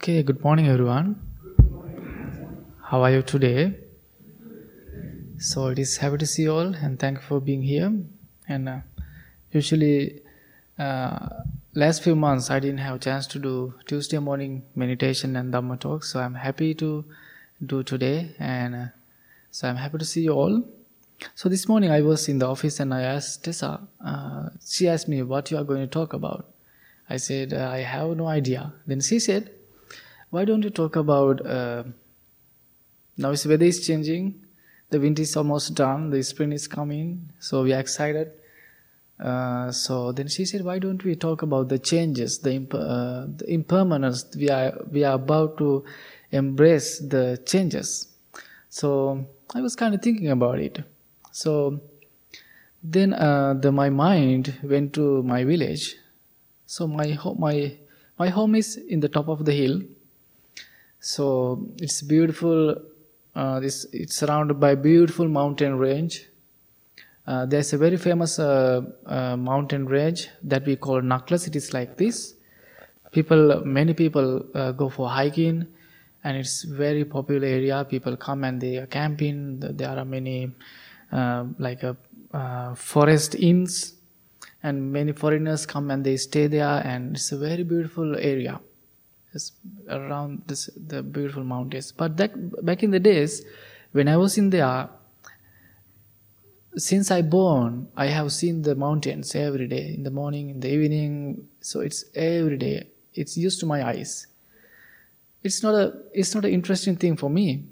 Okay, 0.06 0.22
good 0.22 0.40
morning, 0.44 0.68
everyone. 0.68 1.16
How 2.80 3.02
are 3.02 3.10
you 3.10 3.22
today? 3.22 3.74
So 5.36 5.66
it 5.66 5.80
is 5.80 5.96
happy 5.96 6.18
to 6.18 6.26
see 6.26 6.42
you 6.42 6.52
all, 6.52 6.74
and 6.76 6.96
thank 6.96 7.18
you 7.18 7.24
for 7.24 7.40
being 7.40 7.60
here. 7.60 7.92
And 8.46 8.68
uh, 8.68 8.78
usually, 9.50 10.22
uh, 10.78 11.28
last 11.74 12.04
few 12.04 12.14
months 12.14 12.52
I 12.52 12.60
didn't 12.60 12.78
have 12.78 12.94
a 12.94 12.98
chance 13.00 13.26
to 13.26 13.40
do 13.40 13.74
Tuesday 13.86 14.20
morning 14.20 14.62
meditation 14.76 15.34
and 15.34 15.52
Dhamma 15.52 15.80
talk, 15.80 16.04
so 16.04 16.20
I'm 16.20 16.34
happy 16.34 16.72
to 16.74 17.04
do 17.74 17.82
today. 17.82 18.30
And 18.38 18.76
uh, 18.76 18.84
so 19.50 19.66
I'm 19.66 19.74
happy 19.74 19.98
to 19.98 20.04
see 20.04 20.20
you 20.20 20.34
all. 20.34 20.62
So 21.34 21.48
this 21.48 21.66
morning 21.66 21.90
I 21.90 22.02
was 22.02 22.28
in 22.28 22.38
the 22.38 22.46
office 22.46 22.78
and 22.78 22.94
I 22.94 23.02
asked 23.02 23.42
Tessa. 23.42 23.80
Uh, 24.04 24.50
she 24.64 24.88
asked 24.88 25.08
me 25.08 25.24
what 25.24 25.50
you 25.50 25.58
are 25.58 25.64
going 25.64 25.80
to 25.80 25.88
talk 25.88 26.12
about. 26.12 26.46
I 27.10 27.16
said 27.16 27.52
uh, 27.52 27.70
I 27.72 27.78
have 27.78 28.16
no 28.16 28.28
idea. 28.28 28.72
Then 28.86 29.00
she 29.00 29.18
said 29.18 29.50
why 30.36 30.44
don't 30.44 30.62
you 30.62 30.70
talk 30.70 30.96
about 30.96 31.44
uh, 31.46 31.82
now 33.16 33.32
the 33.32 33.48
weather 33.48 33.64
is 33.64 33.86
changing 33.86 34.34
the 34.90 35.00
winter 35.00 35.22
is 35.22 35.34
almost 35.36 35.74
done 35.74 36.10
the 36.10 36.22
spring 36.22 36.52
is 36.52 36.66
coming 36.68 37.30
so 37.40 37.62
we 37.62 37.72
are 37.72 37.80
excited. 37.80 38.32
Uh, 39.18 39.72
so 39.72 40.12
then 40.12 40.28
she 40.28 40.44
said 40.44 40.62
why 40.62 40.78
don't 40.78 41.02
we 41.02 41.16
talk 41.16 41.40
about 41.40 41.70
the 41.70 41.78
changes 41.78 42.38
the, 42.40 42.52
imp- 42.52 42.74
uh, 42.74 43.24
the 43.38 43.46
impermanence 43.48 44.26
we 44.36 44.50
are 44.50 44.74
we 44.90 45.04
are 45.04 45.14
about 45.14 45.56
to 45.56 45.82
embrace 46.32 46.98
the 46.98 47.42
changes. 47.46 48.08
So 48.68 49.26
i 49.54 49.62
was 49.62 49.74
kind 49.74 49.94
of 49.94 50.02
thinking 50.02 50.28
about 50.28 50.58
it. 50.58 50.84
So 51.32 51.80
then 52.82 53.14
uh, 53.14 53.54
the, 53.54 53.72
my 53.72 53.88
mind 53.88 54.58
went 54.62 54.92
to 54.94 55.22
my 55.22 55.44
village. 55.44 55.96
So 56.66 56.86
my 56.86 57.12
home 57.12 57.40
my 57.40 57.78
my 58.18 58.28
home 58.28 58.54
is 58.54 58.76
in 58.76 59.00
the 59.00 59.08
top 59.08 59.28
of 59.28 59.46
the 59.46 59.52
hill 59.52 59.80
so 61.00 61.68
it's 61.78 62.02
beautiful. 62.02 62.76
Uh, 63.34 63.60
this 63.60 63.86
it's 63.92 64.16
surrounded 64.16 64.58
by 64.58 64.74
beautiful 64.74 65.28
mountain 65.28 65.78
range. 65.78 66.26
Uh, 67.26 67.44
there's 67.44 67.72
a 67.72 67.78
very 67.78 67.96
famous 67.96 68.38
uh, 68.38 68.80
uh 69.04 69.36
mountain 69.36 69.86
range 69.86 70.28
that 70.42 70.64
we 70.64 70.76
call 70.76 71.02
Knuckles. 71.02 71.46
It 71.46 71.56
is 71.56 71.72
like 71.74 71.96
this. 71.96 72.34
People, 73.12 73.64
many 73.64 73.94
people 73.94 74.46
uh, 74.54 74.72
go 74.72 74.88
for 74.88 75.08
hiking, 75.08 75.66
and 76.24 76.36
it's 76.36 76.64
very 76.64 77.04
popular 77.04 77.46
area. 77.46 77.84
People 77.84 78.16
come 78.16 78.44
and 78.44 78.60
they 78.60 78.76
are 78.76 78.86
camping. 78.86 79.60
There 79.60 79.88
are 79.88 80.04
many 80.04 80.52
uh, 81.12 81.44
like 81.58 81.82
a 81.82 81.96
forest 82.76 83.34
inns, 83.34 83.94
and 84.62 84.92
many 84.92 85.12
foreigners 85.12 85.66
come 85.66 85.90
and 85.90 86.04
they 86.04 86.16
stay 86.16 86.46
there. 86.46 86.82
And 86.84 87.16
it's 87.16 87.32
a 87.32 87.38
very 87.38 87.64
beautiful 87.64 88.16
area 88.16 88.60
around 89.88 90.42
this 90.46 90.70
the 90.92 91.02
beautiful 91.02 91.44
mountains. 91.44 91.92
But 91.92 92.16
that 92.18 92.30
back 92.64 92.82
in 92.82 92.90
the 92.90 93.00
days, 93.00 93.44
when 93.92 94.08
I 94.08 94.16
was 94.16 94.38
in 94.38 94.50
there, 94.50 94.64
uh, 94.64 94.88
since 96.76 97.10
I 97.10 97.22
born, 97.22 97.88
I 97.96 98.06
have 98.06 98.30
seen 98.32 98.62
the 98.62 98.74
mountains 98.74 99.34
every 99.34 99.66
day, 99.66 99.94
in 99.96 100.02
the 100.02 100.10
morning, 100.10 100.50
in 100.50 100.60
the 100.60 100.68
evening. 100.68 101.48
So 101.60 101.80
it's 101.80 102.04
every 102.14 102.58
day. 102.58 102.78
It's 103.14 103.36
used 103.36 103.60
to 103.60 103.66
my 103.66 103.80
eyes. 103.92 104.26
It's 105.42 105.62
not 105.62 105.74
a 105.74 105.86
it's 106.12 106.34
not 106.34 106.44
an 106.44 106.52
interesting 106.52 106.96
thing 106.96 107.16
for 107.16 107.30
me, 107.30 107.64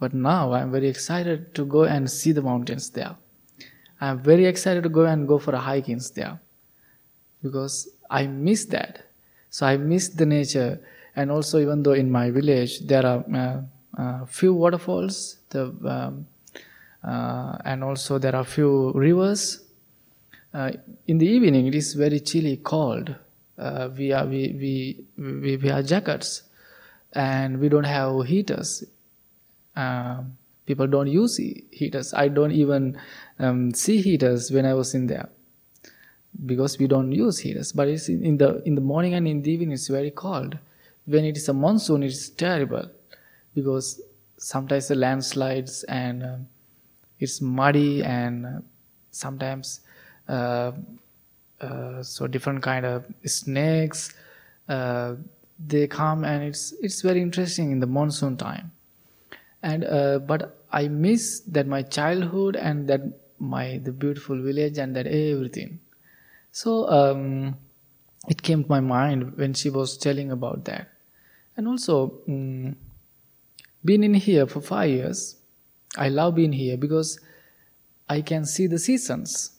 but 0.00 0.12
now 0.14 0.52
I'm 0.52 0.70
very 0.72 0.88
excited 0.88 1.54
to 1.54 1.64
go 1.64 1.84
and 1.84 2.10
see 2.10 2.32
the 2.32 2.42
mountains 2.42 2.90
there. 2.90 3.14
I'm 4.00 4.22
very 4.22 4.46
excited 4.46 4.82
to 4.84 4.88
go 4.88 5.04
and 5.04 5.28
go 5.28 5.38
for 5.38 5.54
a 5.54 5.58
hiking 5.58 6.00
there, 6.14 6.40
because 7.42 7.88
I 8.08 8.26
miss 8.26 8.64
that. 8.66 9.04
So 9.50 9.66
I 9.66 9.76
miss 9.76 10.08
the 10.08 10.26
nature, 10.26 10.80
and 11.18 11.32
also 11.32 11.58
even 11.58 11.82
though 11.82 11.94
in 11.94 12.10
my 12.10 12.30
village 12.30 12.78
there 12.86 13.04
are 13.04 13.24
uh, 13.34 13.60
uh, 14.00 14.24
few 14.26 14.54
waterfalls, 14.54 15.38
the 15.50 15.64
um, 15.84 16.26
uh, 17.02 17.58
and 17.64 17.82
also 17.82 18.18
there 18.18 18.36
are 18.36 18.44
few 18.44 18.92
rivers. 18.92 19.64
Uh, 20.54 20.70
in 21.08 21.18
the 21.18 21.26
evening, 21.26 21.66
it 21.66 21.74
is 21.74 21.94
very 21.94 22.20
chilly, 22.20 22.58
cold. 22.58 23.14
We 23.96 24.12
are 24.12 24.26
we 24.26 24.42
we 24.62 25.04
we 25.16 25.56
wear 25.56 25.82
jackets, 25.82 26.42
and 27.12 27.58
we 27.58 27.68
don't 27.68 27.90
have 27.96 28.24
heaters. 28.26 28.84
people 30.66 30.86
don't 30.86 31.08
use 31.08 31.36
heaters. 31.72 32.14
I 32.14 32.28
don't 32.28 32.52
even 32.52 32.96
um, 33.40 33.74
see 33.74 34.00
heaters 34.00 34.52
when 34.52 34.66
I 34.66 34.74
was 34.74 34.94
in 34.94 35.08
there 35.08 35.28
because 36.46 36.78
we 36.78 36.86
don't 36.86 37.10
use 37.10 37.38
heaters. 37.40 37.72
But 37.72 37.88
it's 37.88 38.08
in 38.08 38.36
the 38.36 38.62
in 38.64 38.76
the 38.76 38.80
morning 38.92 39.14
and 39.14 39.26
in 39.26 39.42
the 39.42 39.50
evening 39.50 39.72
it's 39.72 39.88
very 39.88 40.12
cold. 40.12 40.58
When 41.08 41.24
it 41.24 41.36
is 41.36 41.48
a 41.48 41.54
monsoon, 41.54 42.02
it's 42.02 42.28
terrible 42.28 42.90
because 43.54 44.00
sometimes 44.36 44.88
the 44.88 44.94
landslides 44.94 45.84
and 45.84 46.22
um, 46.22 46.48
it's 47.18 47.40
muddy 47.40 48.04
and 48.04 48.46
uh, 48.46 48.50
sometimes 49.10 49.80
uh, 50.28 50.72
uh, 51.60 52.02
so 52.02 52.26
different 52.26 52.62
kind 52.62 52.86
of 52.86 53.04
snakes 53.24 54.14
uh, 54.68 55.14
they 55.66 55.86
come 55.86 56.24
and 56.24 56.44
it's 56.44 56.72
it's 56.80 57.00
very 57.02 57.20
interesting 57.20 57.72
in 57.72 57.80
the 57.80 57.86
monsoon 57.86 58.36
time. 58.36 58.70
And 59.62 59.84
uh, 59.84 60.18
but 60.20 60.54
i 60.70 60.86
miss 60.86 61.40
that 61.56 61.66
my 61.66 61.82
childhood 61.82 62.54
and 62.54 62.86
that 62.88 63.00
my 63.38 63.80
the 63.82 63.92
beautiful 63.92 64.40
village 64.40 64.78
and 64.78 64.94
that 64.94 65.06
everything. 65.06 65.80
So 66.52 66.88
um, 66.90 67.56
it 68.28 68.42
came 68.42 68.64
to 68.64 68.68
my 68.68 68.80
mind 68.80 69.36
when 69.36 69.54
she 69.54 69.70
was 69.70 69.96
telling 69.96 70.30
about 70.30 70.64
that 70.66 70.88
and 71.58 71.68
also 71.68 72.22
um, 72.26 72.74
being 73.84 74.02
in 74.02 74.14
here 74.14 74.46
for 74.46 74.62
five 74.62 74.88
years 74.88 75.38
I 75.96 76.08
love 76.08 76.36
being 76.36 76.52
here 76.52 76.76
because 76.76 77.18
I 78.08 78.20
can 78.20 78.44
see 78.44 78.66
the 78.66 78.78
seasons. 78.78 79.52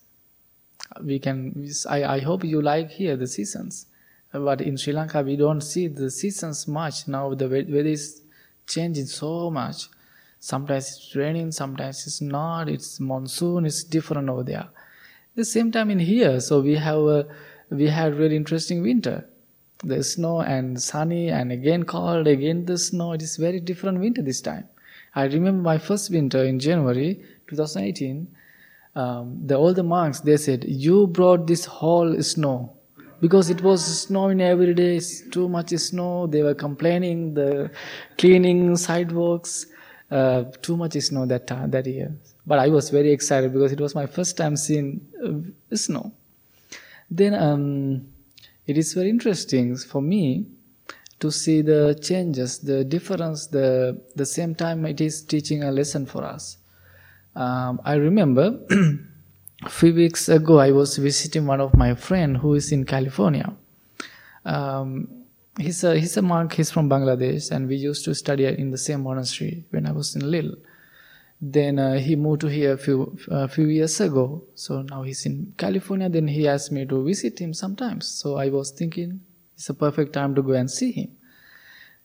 We 1.04 1.20
can. 1.20 1.68
I, 1.88 2.04
I 2.04 2.20
hope 2.20 2.44
you 2.44 2.62
like 2.62 2.90
here 2.92 3.16
the 3.16 3.28
seasons, 3.28 3.88
but 4.32 4.62
in 4.62 4.78
Sri 4.78 4.94
Lanka 4.94 5.22
we 5.22 5.36
don't 5.36 5.62
see 5.62 5.88
the 5.88 6.10
seasons 6.10 6.68
much 6.68 7.08
now. 7.08 7.34
The 7.34 7.48
weather 7.48 7.90
is 7.90 8.22
changing 8.68 9.06
so 9.06 9.52
much. 9.52 9.88
Sometimes 10.40 10.88
it's 10.96 11.16
raining, 11.16 11.52
sometimes 11.52 12.08
it's 12.08 12.22
not. 12.22 12.70
It's 12.70 13.00
monsoon. 13.00 13.66
It's 13.66 13.84
different 13.84 14.30
over 14.30 14.44
there. 14.44 14.70
the 15.36 15.46
same 15.46 15.72
time 15.72 15.92
in 15.92 16.00
here, 16.00 16.40
so 16.40 16.62
we 16.62 16.76
have 16.76 17.00
a, 17.00 17.28
we 17.70 17.88
had 17.88 18.16
really 18.16 18.36
interesting 18.36 18.82
winter. 18.82 19.26
The 19.84 20.04
snow 20.04 20.42
and 20.42 20.82
sunny 20.82 21.30
and 21.30 21.52
again 21.52 21.84
cold, 21.84 22.28
again 22.28 22.66
the 22.66 22.78
snow. 22.78 23.14
It 23.14 23.22
is 23.22 23.38
very 23.38 23.60
different 23.60 24.00
winter 24.00 24.22
this 24.22 24.42
time. 24.42 24.68
I 25.16 25.26
remember 25.26 25.62
my 25.62 25.78
first 25.78 26.12
winter 26.12 26.44
in 26.44 26.60
January 26.60 27.24
2018. 27.48 28.28
Um, 28.96 29.48
the 29.48 29.84
monks 29.84 30.20
they 30.20 30.38
said, 30.38 30.66
"You 30.68 31.08
brought 31.08 31.48
this 31.48 31.66
whole 31.66 32.22
snow." 32.22 32.74
Because 33.22 33.50
it 33.50 33.62
was 33.62 33.84
snowing 34.04 34.42
every 34.42 34.74
day, 34.74 35.00
too 35.32 35.50
much 35.50 35.70
snow. 35.72 36.28
They 36.28 36.42
were 36.42 36.54
complaining, 36.56 37.34
the 37.34 37.70
cleaning 38.18 38.78
sidewalks, 38.78 39.66
uh, 40.10 40.44
too 40.62 40.78
much 40.78 40.94
snow 40.94 41.26
that 41.26 41.46
time, 41.46 41.72
that 41.72 41.86
year. 41.86 42.16
But 42.48 42.60
I 42.60 42.70
was 42.70 42.90
very 42.90 43.12
excited 43.12 43.52
because 43.54 43.72
it 43.74 43.80
was 43.80 43.94
my 43.94 44.06
first 44.06 44.38
time 44.38 44.56
seeing 44.56 45.02
uh, 45.24 45.76
snow. 45.76 46.14
Then 47.12 47.34
um, 47.34 48.08
it 48.70 48.78
is 48.78 48.94
very 48.94 49.10
interesting 49.10 49.76
for 49.76 50.02
me 50.02 50.46
to 51.20 51.32
see 51.32 51.62
the 51.62 52.00
changes, 52.02 52.60
the 52.60 52.86
difference, 52.86 53.48
the, 53.48 54.00
the 54.16 54.26
same 54.26 54.54
time 54.54 54.86
it 54.86 55.02
is 55.02 55.24
teaching 55.24 55.64
a 55.64 55.72
lesson 55.72 56.06
for 56.06 56.24
us. 56.24 56.58
Um, 57.36 57.82
I 57.84 57.96
remember 57.96 58.60
a 58.70 59.70
few 59.70 59.94
weeks 59.94 60.30
ago 60.30 60.60
I 60.60 60.72
was 60.72 60.98
visiting 60.98 61.48
one 61.48 61.62
of 61.62 61.76
my 61.76 61.96
friend 61.96 62.38
who 62.38 62.54
is 62.54 62.72
in 62.72 62.86
California. 62.86 63.54
Um, 64.46 65.26
he's 65.58 65.84
a 65.84 66.00
he's 66.00 66.16
a 66.18 66.22
monk. 66.22 66.54
He's 66.54 66.72
from 66.72 66.90
Bangladesh, 66.90 67.52
and 67.52 67.68
we 67.68 67.76
used 67.76 68.06
to 68.06 68.16
study 68.16 68.46
in 68.46 68.72
the 68.72 68.78
same 68.78 69.02
monastery 69.02 69.66
when 69.72 69.88
I 69.88 69.92
was 69.92 70.16
in 70.16 70.30
Lille. 70.30 70.56
Then 71.42 71.80
uh, 71.80 72.00
he 72.00 72.16
moved 72.18 72.42
to 72.42 72.48
here 72.48 72.74
a 72.74 72.78
few 72.78 73.18
a 73.30 73.48
few 73.48 73.68
years 73.68 74.02
ago. 74.02 74.44
So 74.56 74.82
now 74.82 75.04
he's 75.04 75.26
in 75.26 75.54
California. 75.58 76.10
Then 76.10 76.28
he 76.28 76.48
asked 76.48 76.72
me 76.72 76.86
to 76.86 77.04
visit 77.06 77.40
him 77.40 77.54
sometimes. 77.54 78.08
So 78.08 78.36
I 78.36 78.50
was 78.50 78.72
thinking, 78.72 79.22
it's 79.56 79.70
a 79.70 79.74
perfect 79.74 80.14
time 80.14 80.36
to 80.36 80.42
go 80.42 80.54
and 80.54 80.70
see 80.70 80.92
him. 80.92 81.16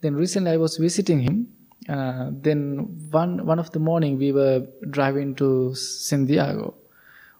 Then 0.02 0.14
recently 0.14 0.52
I 0.52 0.56
was 0.56 0.76
visiting 0.76 1.20
him. 1.20 1.48
Uh, 1.88 2.30
then 2.30 2.86
one 3.10 3.44
one 3.44 3.58
of 3.58 3.72
the 3.72 3.80
morning 3.80 4.18
we 4.18 4.30
were 4.32 4.66
driving 4.90 5.34
to 5.36 5.74
San 5.74 6.26
Diego. 6.26 6.74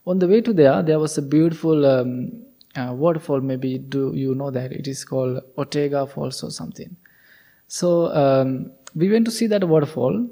On 0.07 0.18
the 0.18 0.28
way 0.28 0.40
to 0.40 0.53
there, 0.53 0.82
there 0.82 0.99
was 0.99 1.16
a 1.16 1.22
beautiful 1.22 1.86
um, 1.86 2.45
uh, 2.76 2.92
waterfall. 2.92 3.40
Maybe 3.40 3.78
do 3.78 4.12
you 4.14 4.34
know 4.34 4.51
that 4.51 4.72
it 4.72 4.88
is 4.88 5.05
called 5.05 5.42
Ortega 5.57 6.07
Falls 6.07 6.42
or 6.42 6.51
something. 6.51 6.97
So 7.68 8.12
um, 8.14 8.72
we 8.95 9.11
went 9.11 9.24
to 9.26 9.30
see 9.30 9.47
that 9.47 9.62
waterfall. 9.62 10.28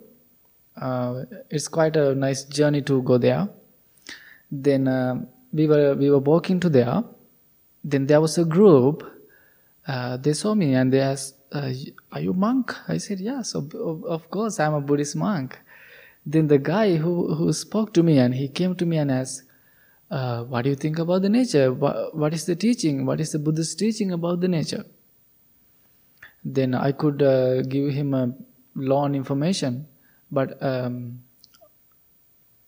Uh, 0.76 1.24
it's 1.50 1.68
quite 1.68 1.96
a 1.96 2.14
nice 2.14 2.44
journey 2.44 2.82
to 2.82 3.02
go 3.02 3.18
there. 3.18 3.48
Then 4.50 4.88
uh, 4.88 5.24
we 5.52 5.66
were 5.66 5.94
we 5.94 6.10
were 6.10 6.18
walking 6.18 6.60
to 6.60 6.68
there. 6.68 7.04
Then 7.84 8.06
there 8.06 8.20
was 8.20 8.38
a 8.38 8.44
group 8.44 9.04
uh, 9.86 10.16
they 10.16 10.32
saw 10.32 10.54
me 10.54 10.74
and 10.74 10.92
they 10.92 11.00
asked, 11.00 11.34
uh, 11.52 11.72
"Are 12.12 12.20
you 12.20 12.32
monk?" 12.32 12.74
I 12.88 12.98
said, 12.98 13.20
"Yes, 13.20 13.54
of, 13.54 13.74
of 13.74 14.30
course, 14.30 14.60
I'm 14.60 14.74
a 14.74 14.80
Buddhist 14.80 15.16
monk." 15.16 15.58
Then 16.24 16.46
the 16.46 16.58
guy 16.58 16.96
who 16.96 17.34
who 17.34 17.52
spoke 17.52 17.92
to 17.94 18.02
me 18.02 18.18
and 18.18 18.34
he 18.34 18.48
came 18.48 18.76
to 18.76 18.86
me 18.86 18.98
and 18.98 19.10
asked, 19.10 19.42
uh, 20.10 20.44
"What 20.44 20.62
do 20.62 20.70
you 20.70 20.76
think 20.76 20.98
about 20.98 21.22
the 21.22 21.28
nature? 21.28 21.72
What, 21.72 22.16
what 22.16 22.32
is 22.32 22.46
the 22.46 22.54
teaching? 22.54 23.06
What 23.06 23.20
is 23.20 23.32
the 23.32 23.40
Buddhist 23.40 23.78
teaching 23.78 24.12
about 24.12 24.40
the 24.40 24.48
nature?" 24.48 24.84
Then 26.44 26.74
I 26.74 26.92
could 26.92 27.22
uh, 27.22 27.62
give 27.62 27.92
him 27.92 28.14
a 28.14 28.32
long 28.74 29.14
information, 29.14 29.86
but 30.32 30.60
um, 30.62 31.22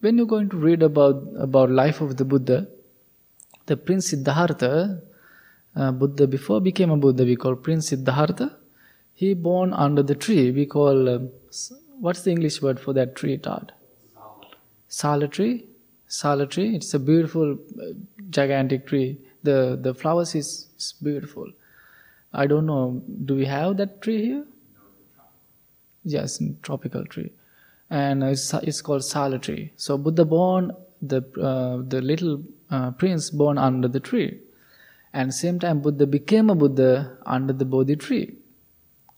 when 0.00 0.18
you're 0.18 0.32
going 0.34 0.50
to 0.50 0.56
read 0.56 0.82
about 0.82 1.24
about 1.48 1.70
life 1.70 2.00
of 2.00 2.16
the 2.18 2.24
Buddha, 2.24 2.68
the 3.66 3.76
Prince 3.76 4.10
Siddhartha 4.10 5.00
uh, 5.76 5.90
Buddha 5.90 6.26
before 6.26 6.60
became 6.60 6.90
a 6.90 6.96
Buddha, 6.96 7.24
we 7.24 7.36
call 7.36 7.56
Prince 7.56 7.88
Siddhartha. 7.88 8.56
He 9.12 9.34
born 9.34 9.72
under 9.72 10.02
the 10.02 10.14
tree. 10.14 10.50
We 10.50 10.66
call 10.66 11.08
uh, 11.08 11.18
what's 11.98 12.22
the 12.22 12.30
English 12.30 12.62
word 12.62 12.78
for 12.78 12.92
that 12.92 13.16
tree, 13.16 13.38
Todd? 13.38 13.72
Sala 14.88 15.28
tree. 15.28 15.66
Sala 16.06 16.46
tree. 16.46 16.76
It's 16.76 16.94
a 16.94 16.98
beautiful, 16.98 17.58
uh, 17.80 17.92
gigantic 18.30 18.86
tree. 18.86 19.18
The 19.42 19.78
the 19.80 19.94
flowers 19.94 20.34
is, 20.34 20.68
is 20.78 20.94
beautiful. 21.02 21.50
I 22.32 22.46
don't 22.46 22.66
know. 22.66 23.02
Do 23.24 23.34
we 23.34 23.46
have 23.46 23.76
that 23.78 24.00
tree 24.02 24.22
here? 24.24 24.44
Yes, 26.04 26.40
tropical 26.62 27.04
tree, 27.06 27.32
and 27.91 28.22
it's, 28.24 28.53
it's 28.55 28.80
called 28.80 29.05
tree. 29.43 29.72
So 29.76 29.99
Buddha 29.99 30.24
born 30.24 30.72
the 31.09 31.18
uh, 31.41 31.82
the 31.87 32.01
little 32.01 32.43
uh, 32.70 32.91
prince 32.93 33.30
born 33.30 33.59
under 33.59 33.89
the 33.89 34.01
tree. 34.01 34.41
And 35.12 35.32
same 35.32 35.59
time 35.59 35.80
buddha 35.80 36.07
became 36.07 36.51
a 36.51 36.55
buddha 36.55 37.18
under 37.24 37.53
the 37.53 37.64
bodhi 37.64 37.97
tree. 37.97 38.37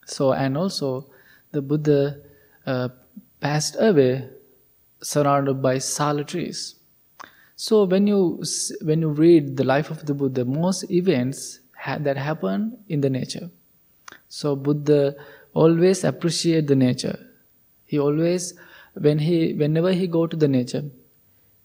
So 0.04 0.32
and 0.32 0.56
also 0.56 1.06
the 1.52 1.62
buddha 1.62 2.20
uh, 2.66 2.88
passed 3.40 3.76
away 3.78 4.28
surrounded 5.02 5.62
by 5.62 5.78
sala 5.78 6.24
trees. 6.24 6.74
So 7.54 7.84
when 7.84 8.06
you 8.06 8.42
when 8.82 9.00
you 9.00 9.08
read 9.08 9.56
the 9.56 9.64
life 9.64 9.90
of 9.90 10.04
the 10.04 10.14
buddha 10.14 10.44
most 10.44 10.90
events 10.90 11.60
ha- 11.76 11.98
that 11.98 12.16
happen 12.16 12.78
in 12.88 13.00
the 13.00 13.08
nature. 13.08 13.50
So 14.28 14.54
buddha 14.56 15.14
always 15.54 16.04
appreciate 16.04 16.66
the 16.66 16.76
nature 16.76 17.18
he 17.86 17.98
always 17.98 18.54
when 18.94 19.18
he 19.18 19.52
whenever 19.54 19.92
he 19.92 20.06
go 20.06 20.26
to 20.26 20.36
the 20.36 20.48
nature 20.48 20.84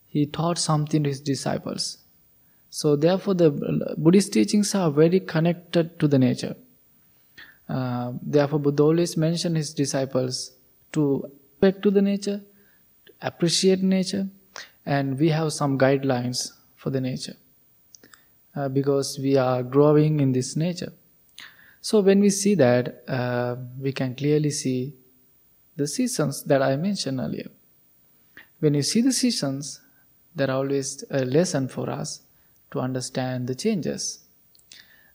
he 0.08 0.26
taught 0.26 0.58
something 0.58 1.04
to 1.04 1.10
his 1.10 1.22
disciples 1.22 1.98
so 2.74 2.96
therefore, 2.96 3.34
the 3.34 3.52
Buddhist 3.98 4.32
teachings 4.32 4.74
are 4.74 4.90
very 4.90 5.20
connected 5.20 6.00
to 6.00 6.08
the 6.08 6.18
nature. 6.18 6.56
Uh, 7.68 8.14
therefore, 8.22 8.60
Buddha 8.60 8.84
always 8.84 9.18
mentioned 9.18 9.58
his 9.58 9.74
disciples 9.74 10.54
to 10.94 11.30
respect 11.62 11.84
to 11.84 11.92
the 11.92 12.02
nature, 12.02 12.42
to 13.06 13.14
appreciate 13.22 13.84
nature, 13.84 14.30
and 14.86 15.20
we 15.20 15.28
have 15.30 15.52
some 15.52 15.78
guidelines 15.78 16.54
for 16.78 16.92
the 16.92 17.02
nature 17.02 17.36
uh, 18.56 18.70
because 18.70 19.20
we 19.20 19.36
are 19.36 19.64
growing 19.64 20.22
in 20.22 20.32
this 20.32 20.56
nature. 20.56 20.94
So 21.82 22.00
when 22.00 22.22
we 22.22 22.30
see 22.30 22.56
that, 22.56 23.04
uh, 23.10 23.58
we 23.78 23.92
can 23.92 24.16
clearly 24.16 24.50
see 24.50 24.96
the 25.76 25.88
seasons 25.88 26.44
that 26.44 26.62
I 26.62 26.76
mentioned 26.76 27.20
earlier. 27.20 27.50
When 28.60 28.74
you 28.74 28.84
see 28.84 29.02
the 29.02 29.12
seasons, 29.12 29.82
there 30.36 30.50
are 30.50 30.58
always 30.58 31.04
a 31.10 31.26
lesson 31.26 31.68
for 31.68 31.90
us 31.90 32.22
to 32.72 32.80
understand 32.80 33.48
the 33.48 33.56
changes. 33.56 34.20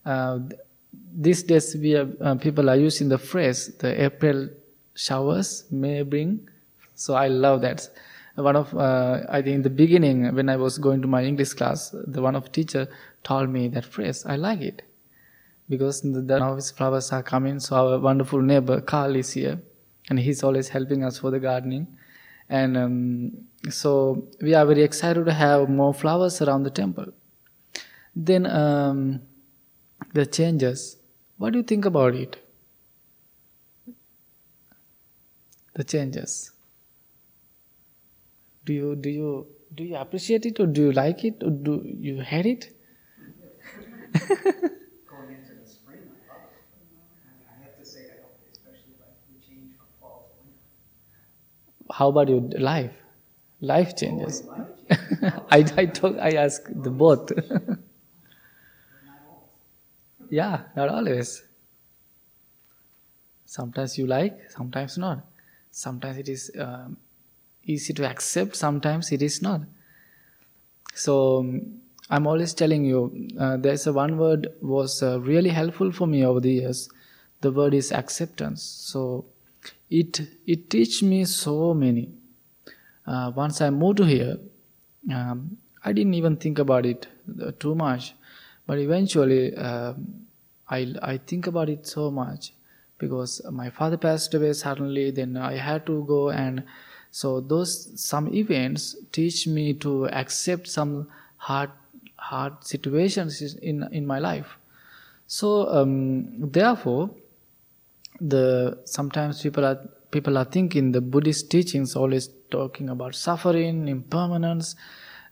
Uh, 0.05 0.41
these 1.15 1.43
days, 1.43 1.77
we 1.77 1.95
are, 1.95 2.09
uh, 2.21 2.35
people 2.35 2.69
are 2.71 2.77
using 2.77 3.09
the 3.09 3.19
phrase 3.19 3.77
"the 3.79 4.03
April 4.05 4.49
showers 4.95 5.65
may 5.71 6.03
bring." 6.03 6.49
So 6.95 7.15
I 7.15 7.29
love 7.29 7.61
that. 7.63 7.89
One 8.35 8.57
of 8.57 8.75
uh, 8.75 9.23
I 9.29 9.41
think 9.43 9.55
in 9.57 9.63
the 9.63 9.71
beginning 9.71 10.35
when 10.35 10.49
I 10.49 10.57
was 10.57 10.79
going 10.79 11.01
to 11.03 11.09
my 11.09 11.25
English 11.25 11.55
class, 11.55 11.95
the 12.07 12.21
one 12.21 12.37
of 12.37 12.53
teacher 12.53 12.89
told 13.23 13.49
me 13.49 13.69
that 13.69 13.85
phrase. 13.85 14.25
I 14.27 14.37
like 14.37 14.61
it 14.61 14.83
because 15.69 16.03
the, 16.03 16.21
the 16.21 16.39
now 16.39 16.59
flowers 16.61 17.13
are 17.13 17.23
coming. 17.23 17.61
So 17.61 17.77
our 17.77 17.99
wonderful 17.99 18.43
neighbor 18.43 18.81
Carl 18.81 19.17
is 19.17 19.33
here, 19.33 19.59
and 20.09 20.19
he's 20.19 20.43
always 20.43 20.69
helping 20.69 21.05
us 21.05 21.19
for 21.19 21.31
the 21.31 21.41
gardening. 21.41 21.87
And 22.49 22.77
um, 22.77 23.33
so 23.71 24.29
we 24.41 24.55
are 24.55 24.65
very 24.65 24.83
excited 24.83 25.27
to 25.27 25.33
have 25.33 25.69
more 25.69 25.93
flowers 25.93 26.41
around 26.41 26.63
the 26.63 26.71
temple. 26.71 27.07
Then 28.15 28.47
um, 28.47 29.23
the 30.15 30.27
changes. 30.27 30.97
What 31.39 31.53
do 31.53 31.59
you 31.59 31.65
think 31.65 31.85
about 31.85 32.15
it? 32.15 32.37
The 35.75 35.85
changes. 35.85 36.53
Do 38.65 38.73
you 38.73 38.97
do 38.97 39.11
you 39.11 39.47
do 39.75 39.85
you 39.85 39.97
appreciate 39.97 40.47
it 40.47 40.59
or 40.59 40.67
do 40.67 40.83
you 40.87 40.93
like 40.93 41.25
it 41.25 41.43
or 41.43 41.51
do 41.51 41.83
you 41.85 42.21
hate 42.21 42.47
it? 42.47 42.73
Going 44.17 45.31
into 45.31 45.55
the 45.61 45.69
spring, 45.69 46.01
I 46.09 46.33
love 46.33 46.49
it. 46.49 46.65
I, 47.27 47.53
I 47.53 47.63
have 47.63 47.79
to 47.79 47.85
say, 47.85 48.07
I 48.07 48.17
don't 48.23 48.33
especially 48.51 48.97
like 48.99 49.21
the 49.29 49.39
change 49.47 49.77
from 49.77 49.87
fall 50.01 50.31
to 50.31 50.35
winter. 50.43 50.65
How 51.97 52.09
about 52.09 52.29
your 52.29 52.43
life? 52.71 52.93
Life 53.61 53.97
changes. 53.97 54.43
I 55.57 55.59
I 55.83 55.87
talk 55.87 56.17
I 56.19 56.33
ask 56.47 56.63
the 56.87 56.91
both. 56.91 57.33
Yeah, 60.31 60.63
not 60.77 60.89
always. 60.89 61.43
Sometimes 63.45 63.97
you 63.99 64.07
like, 64.07 64.51
sometimes 64.51 64.99
not. 64.99 65.25
Sometimes 65.71 66.19
it 66.19 66.29
is 66.29 66.51
um, 66.59 66.97
easy 67.65 67.93
to 67.95 68.09
accept, 68.09 68.57
sometimes 68.57 69.13
it 69.13 69.23
is 69.23 69.43
not. 69.43 69.63
So 70.95 71.39
um, 71.41 71.81
I'm 72.11 72.27
always 72.27 72.55
telling 72.55 72.85
you, 72.85 73.29
uh, 73.39 73.57
there's 73.57 73.87
a 73.87 73.93
one 73.93 74.19
word 74.19 74.49
was 74.63 75.03
uh, 75.03 75.21
really 75.21 75.51
helpful 75.51 75.93
for 75.93 76.07
me 76.07 76.25
over 76.25 76.41
the 76.41 76.51
years. 76.53 76.89
The 77.41 77.51
word 77.53 77.75
is 77.75 77.93
acceptance. 77.93 78.63
So 78.63 79.25
it 79.91 80.21
it 80.47 80.71
teach 80.71 81.03
me 81.03 81.25
so 81.25 81.75
many. 81.75 82.11
Uh, 83.07 83.33
once 83.35 83.61
I 83.61 83.71
moved 83.71 84.01
here, 84.01 84.39
um, 85.13 85.59
I 85.85 85.93
didn't 85.93 86.15
even 86.15 86.37
think 86.37 86.59
about 86.59 86.85
it 86.87 87.07
uh, 87.41 87.53
too 87.59 87.75
much, 87.75 88.15
but 88.67 88.79
eventually 88.79 89.55
um, 89.57 90.27
I 90.69 90.95
I 91.03 91.19
think 91.19 91.47
about 91.47 91.69
it 91.69 91.87
so 91.87 92.11
much 92.11 92.53
because 92.99 93.41
my 93.51 93.71
father 93.71 93.97
passed 93.97 94.35
away 94.35 94.53
suddenly. 94.53 95.11
Then 95.11 95.37
I 95.37 95.57
had 95.57 95.87
to 95.87 96.05
go 96.05 96.31
and 96.31 96.65
so 97.11 97.41
those 97.41 98.01
some 98.01 98.33
events 98.35 98.97
teach 99.13 99.47
me 99.47 99.73
to 99.75 100.09
accept 100.09 100.69
some 100.69 101.09
hard 101.37 101.71
hard 102.17 102.65
situations 102.65 103.41
in 103.55 103.85
in 103.93 104.07
my 104.07 104.19
life. 104.19 104.59
So 105.27 105.69
um, 105.69 106.51
therefore, 106.53 107.11
the 108.21 108.79
sometimes 108.85 109.43
people 109.43 109.65
are 109.65 109.79
people 110.11 110.39
are 110.39 110.45
thinking 110.45 110.93
the 110.93 111.01
Buddhist 111.01 111.51
teachings 111.51 111.97
always 111.97 112.29
talking 112.51 112.89
about 112.89 113.15
suffering, 113.15 113.89
impermanence. 113.89 114.77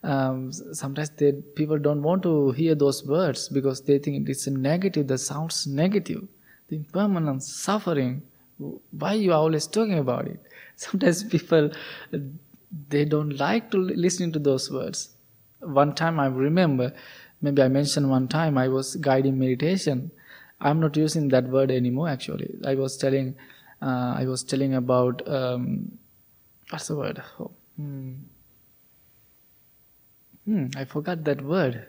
Um, 0.02 0.52
sometimes 0.52 1.10
they, 1.10 1.32
people 1.32 1.78
don't 1.78 2.02
want 2.02 2.22
to 2.24 2.50
hear 2.52 2.74
those 2.74 3.06
words 3.06 3.48
because 3.48 3.80
they 3.82 3.98
think 3.98 4.28
it's 4.28 4.46
negative. 4.46 5.06
That 5.06 5.18
sounds 5.18 5.66
negative. 5.66 6.28
The 6.68 6.76
impermanence, 6.76 7.50
suffering. 7.50 8.22
Why 8.90 9.14
you 9.14 9.32
are 9.32 9.38
always 9.38 9.66
talking 9.66 9.98
about 9.98 10.26
it? 10.26 10.40
Sometimes 10.76 11.24
people 11.24 11.70
they 12.88 13.04
don't 13.04 13.38
like 13.38 13.70
to 13.70 13.78
listen 13.78 14.32
to 14.32 14.38
those 14.38 14.70
words. 14.70 15.10
One 15.60 15.94
time 15.94 16.20
I 16.20 16.26
remember, 16.26 16.92
maybe 17.40 17.62
I 17.62 17.68
mentioned 17.68 18.10
one 18.10 18.28
time 18.28 18.58
I 18.58 18.68
was 18.68 18.96
guiding 18.96 19.38
meditation. 19.38 20.10
I'm 20.60 20.80
not 20.80 20.96
using 20.96 21.28
that 21.28 21.48
word 21.48 21.70
anymore. 21.70 22.08
Actually, 22.08 22.54
I 22.64 22.74
was 22.74 22.96
telling, 22.96 23.36
uh, 23.82 24.14
I 24.16 24.24
was 24.26 24.42
telling 24.42 24.74
about 24.74 25.26
um, 25.28 25.98
what's 26.70 26.88
the 26.88 26.96
word? 26.96 27.22
Oh, 27.38 27.50
hmm. 27.76 28.12
Hmm, 30.44 30.66
I 30.76 30.84
forgot 30.84 31.24
that 31.24 31.42
word. 31.42 31.86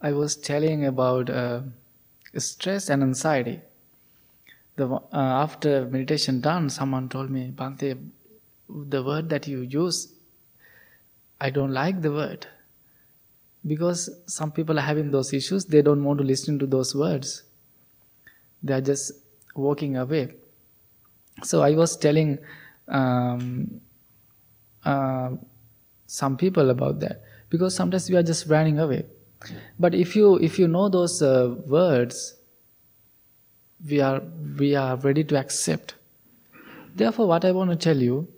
I 0.00 0.12
was 0.12 0.36
telling 0.36 0.86
about 0.86 1.30
uh, 1.30 1.60
stress 2.36 2.90
and 2.90 3.02
anxiety. 3.02 3.60
The, 4.76 4.88
uh, 4.88 5.00
after 5.12 5.86
meditation 5.86 6.40
done, 6.40 6.68
someone 6.68 7.08
told 7.08 7.30
me, 7.30 7.52
Bhante, 7.54 7.96
the 8.68 9.02
word 9.02 9.28
that 9.30 9.46
you 9.46 9.60
use, 9.60 10.12
I 11.40 11.50
don't 11.50 11.72
like 11.72 12.02
the 12.02 12.10
word. 12.10 12.46
Because 13.66 14.10
some 14.26 14.50
people 14.50 14.78
are 14.78 14.82
having 14.82 15.10
those 15.10 15.32
issues, 15.32 15.64
they 15.64 15.80
don't 15.80 16.02
want 16.04 16.18
to 16.18 16.24
listen 16.24 16.58
to 16.58 16.66
those 16.66 16.94
words. 16.94 17.44
They 18.64 18.74
are 18.74 18.80
just 18.80 19.12
walking 19.54 19.96
away. 19.96 20.34
So 21.42 21.62
I 21.62 21.72
was 21.72 21.96
telling 21.96 22.38
um, 22.88 23.80
uh, 24.84 25.30
some 26.06 26.36
people 26.36 26.70
about 26.70 27.00
that 27.00 27.22
because 27.50 27.74
sometimes 27.74 28.08
we 28.10 28.16
are 28.16 28.22
just 28.22 28.46
running 28.46 28.78
away. 28.78 29.04
But 29.78 29.94
if 29.94 30.16
you 30.16 30.36
if 30.38 30.58
you 30.58 30.66
know 30.66 30.88
those 30.88 31.20
uh, 31.22 31.54
words, 31.66 32.36
we 33.88 34.00
are 34.00 34.22
we 34.58 34.74
are 34.74 34.96
ready 34.96 35.24
to 35.24 35.36
accept. 35.38 35.94
Therefore, 36.94 37.26
what 37.26 37.44
I 37.44 37.52
want 37.52 37.70
to 37.70 37.76
tell 37.76 37.96
you, 37.96 38.28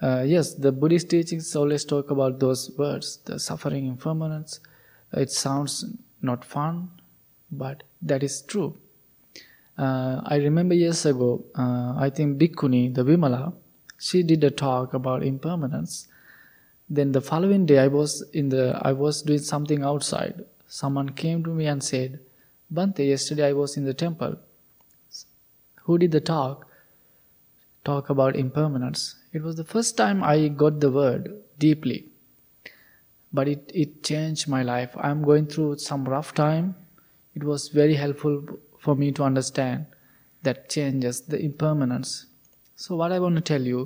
uh, 0.00 0.22
yes, 0.26 0.54
the 0.54 0.72
Buddhist 0.72 1.10
teachings 1.10 1.54
always 1.56 1.84
talk 1.84 2.10
about 2.10 2.38
those 2.38 2.70
words, 2.78 3.18
the 3.24 3.38
suffering 3.38 3.86
impermanence. 3.86 4.60
It 5.12 5.30
sounds 5.30 5.84
not 6.22 6.44
fun, 6.44 6.90
but 7.50 7.82
that 8.00 8.22
is 8.22 8.42
true. 8.42 8.76
Uh, 9.78 10.20
I 10.24 10.36
remember 10.36 10.74
years 10.74 11.04
ago, 11.04 11.44
uh, 11.54 11.94
I 11.96 12.10
think 12.10 12.38
Bhikkhuni, 12.38 12.94
the 12.94 13.04
Vimala, 13.04 13.52
she 13.98 14.22
did 14.22 14.42
a 14.44 14.50
talk 14.50 14.94
about 14.94 15.22
impermanence. 15.22 16.08
Then 16.88 17.12
the 17.12 17.20
following 17.20 17.66
day, 17.66 17.78
I 17.78 17.88
was 17.88 18.22
in 18.32 18.48
the 18.48 18.80
I 18.82 18.92
was 18.92 19.22
doing 19.22 19.40
something 19.40 19.82
outside. 19.82 20.44
Someone 20.68 21.10
came 21.10 21.42
to 21.44 21.50
me 21.50 21.66
and 21.66 21.82
said, 21.82 22.20
"Bhante, 22.72 23.06
yesterday 23.06 23.48
I 23.48 23.52
was 23.52 23.76
in 23.76 23.84
the 23.84 23.94
temple. 23.94 24.36
Who 25.84 25.96
did 25.98 26.12
the 26.12 26.20
talk? 26.20 26.66
Talk 27.84 28.10
about 28.10 28.36
impermanence. 28.36 29.14
It 29.32 29.42
was 29.42 29.56
the 29.56 29.64
first 29.64 29.96
time 29.96 30.22
I 30.22 30.48
got 30.48 30.80
the 30.80 30.90
word 30.90 31.34
deeply, 31.58 32.06
but 33.32 33.48
it 33.48 33.70
it 33.74 34.02
changed 34.02 34.48
my 34.48 34.62
life. 34.62 34.96
I'm 34.96 35.22
going 35.22 35.46
through 35.46 35.78
some 35.78 36.04
rough 36.14 36.34
time. 36.34 36.74
It 37.34 37.44
was 37.44 37.68
very 37.68 37.94
helpful 37.94 38.44
for 38.86 38.94
me 38.94 39.10
to 39.18 39.24
understand 39.24 39.86
that 40.42 40.68
changes 40.70 41.22
the 41.22 41.38
impermanence. 41.44 42.26
So 42.76 42.94
what 42.94 43.10
I 43.10 43.18
want 43.18 43.34
to 43.34 43.40
tell 43.40 43.62
you, 43.72 43.80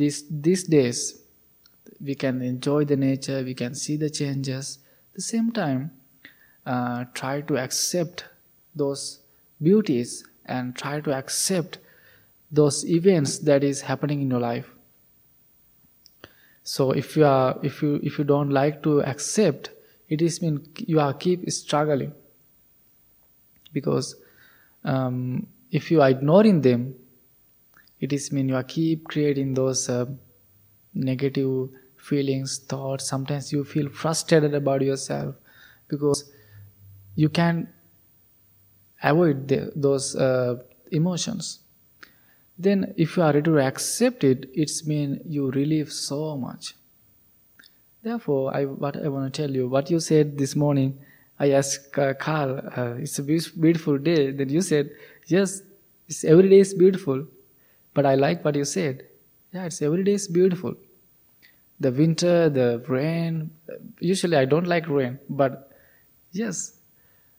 these 0.00 0.24
these 0.46 0.64
days, 0.64 1.22
we 2.08 2.16
can 2.24 2.42
enjoy 2.42 2.80
the 2.84 2.96
nature, 2.96 3.38
we 3.50 3.54
can 3.62 3.76
see 3.84 3.96
the 4.04 4.10
changes. 4.10 4.78
At 5.10 5.14
the 5.20 5.26
same 5.28 5.52
time, 5.52 5.92
uh, 6.66 7.04
try 7.20 7.40
to 7.52 7.58
accept 7.66 8.24
those 8.74 9.04
beauties 9.62 10.24
and 10.44 10.74
try 10.74 11.00
to 11.00 11.14
accept 11.20 11.78
those 12.60 12.84
events 12.98 13.38
that 13.50 13.64
is 13.72 13.82
happening 13.92 14.20
in 14.22 14.30
your 14.36 14.40
life. 14.40 14.70
So 16.64 16.92
if 17.02 17.16
you 17.16 17.24
are 17.24 17.58
if 17.62 17.82
you 17.82 17.98
if 18.12 18.18
you 18.18 18.24
don't 18.36 18.50
like 18.62 18.82
to 18.88 19.00
accept, 19.14 19.70
it 20.08 20.30
is 20.30 20.42
mean 20.42 20.64
you 20.94 21.00
are 21.08 21.12
keep 21.26 21.50
struggling 21.58 22.14
because 23.72 24.16
um, 24.84 25.46
if 25.70 25.90
you 25.90 26.00
are 26.02 26.10
ignoring 26.10 26.60
them, 26.62 26.94
it 28.00 28.12
is 28.12 28.32
mean 28.32 28.48
you 28.48 28.56
are 28.56 28.62
keep 28.62 29.04
creating 29.08 29.54
those 29.54 29.88
uh, 29.88 30.06
negative 30.94 31.68
feelings, 31.96 32.58
thoughts. 32.58 33.08
Sometimes 33.08 33.52
you 33.52 33.64
feel 33.64 33.88
frustrated 33.88 34.54
about 34.54 34.82
yourself 34.82 35.34
because 35.88 36.30
you 37.16 37.28
can 37.28 37.68
avoid 39.02 39.48
the, 39.48 39.72
those 39.74 40.16
uh, 40.16 40.56
emotions. 40.92 41.60
Then, 42.58 42.94
if 42.96 43.16
you 43.16 43.22
are 43.22 43.32
ready 43.32 43.42
to 43.42 43.58
accept 43.60 44.24
it, 44.24 44.50
it's 44.52 44.86
mean 44.86 45.20
you 45.24 45.50
relieve 45.50 45.92
so 45.92 46.36
much. 46.36 46.74
Therefore, 48.02 48.54
I, 48.54 48.64
what 48.64 48.96
I 48.96 49.08
want 49.08 49.32
to 49.32 49.42
tell 49.42 49.54
you, 49.54 49.68
what 49.68 49.90
you 49.90 50.00
said 50.00 50.38
this 50.38 50.56
morning, 50.56 50.98
I 51.38 51.52
asked 51.52 51.96
uh, 51.98 52.14
Carl, 52.14 52.60
uh, 52.76 52.94
it's 52.98 53.18
a 53.18 53.22
beautiful 53.22 53.98
day. 53.98 54.32
Then 54.32 54.48
you 54.48 54.60
said, 54.60 54.90
yes, 55.26 55.62
it's, 56.08 56.24
every 56.24 56.48
day 56.48 56.58
is 56.58 56.74
beautiful. 56.74 57.26
But 57.94 58.06
I 58.06 58.14
like 58.14 58.44
what 58.44 58.54
you 58.54 58.64
said. 58.64 59.06
Yeah, 59.52 59.64
it's 59.64 59.80
every 59.82 60.04
day 60.04 60.12
is 60.14 60.28
beautiful. 60.28 60.74
The 61.80 61.92
winter, 61.92 62.48
the 62.48 62.84
rain. 62.88 63.50
Usually 64.00 64.36
I 64.36 64.44
don't 64.44 64.66
like 64.66 64.88
rain, 64.88 65.18
but 65.28 65.70
yes. 66.32 66.78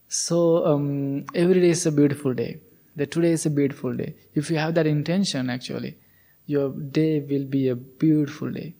So 0.07 0.65
um, 0.65 1.25
every 1.35 1.59
day 1.61 1.69
is 1.69 1.85
a 1.85 1.91
beautiful 1.91 2.33
day. 2.33 2.61
The 2.95 3.05
today 3.05 3.31
is 3.31 3.45
a 3.45 3.49
beautiful 3.49 3.93
day. 3.93 4.15
If 4.33 4.49
you 4.49 4.57
have 4.57 4.75
that 4.75 4.87
intention, 4.87 5.49
actually, 5.49 5.97
your 6.45 6.69
day 6.71 7.19
will 7.19 7.45
be 7.45 7.69
a 7.69 7.75
beautiful 7.75 8.51
day. 8.51 8.73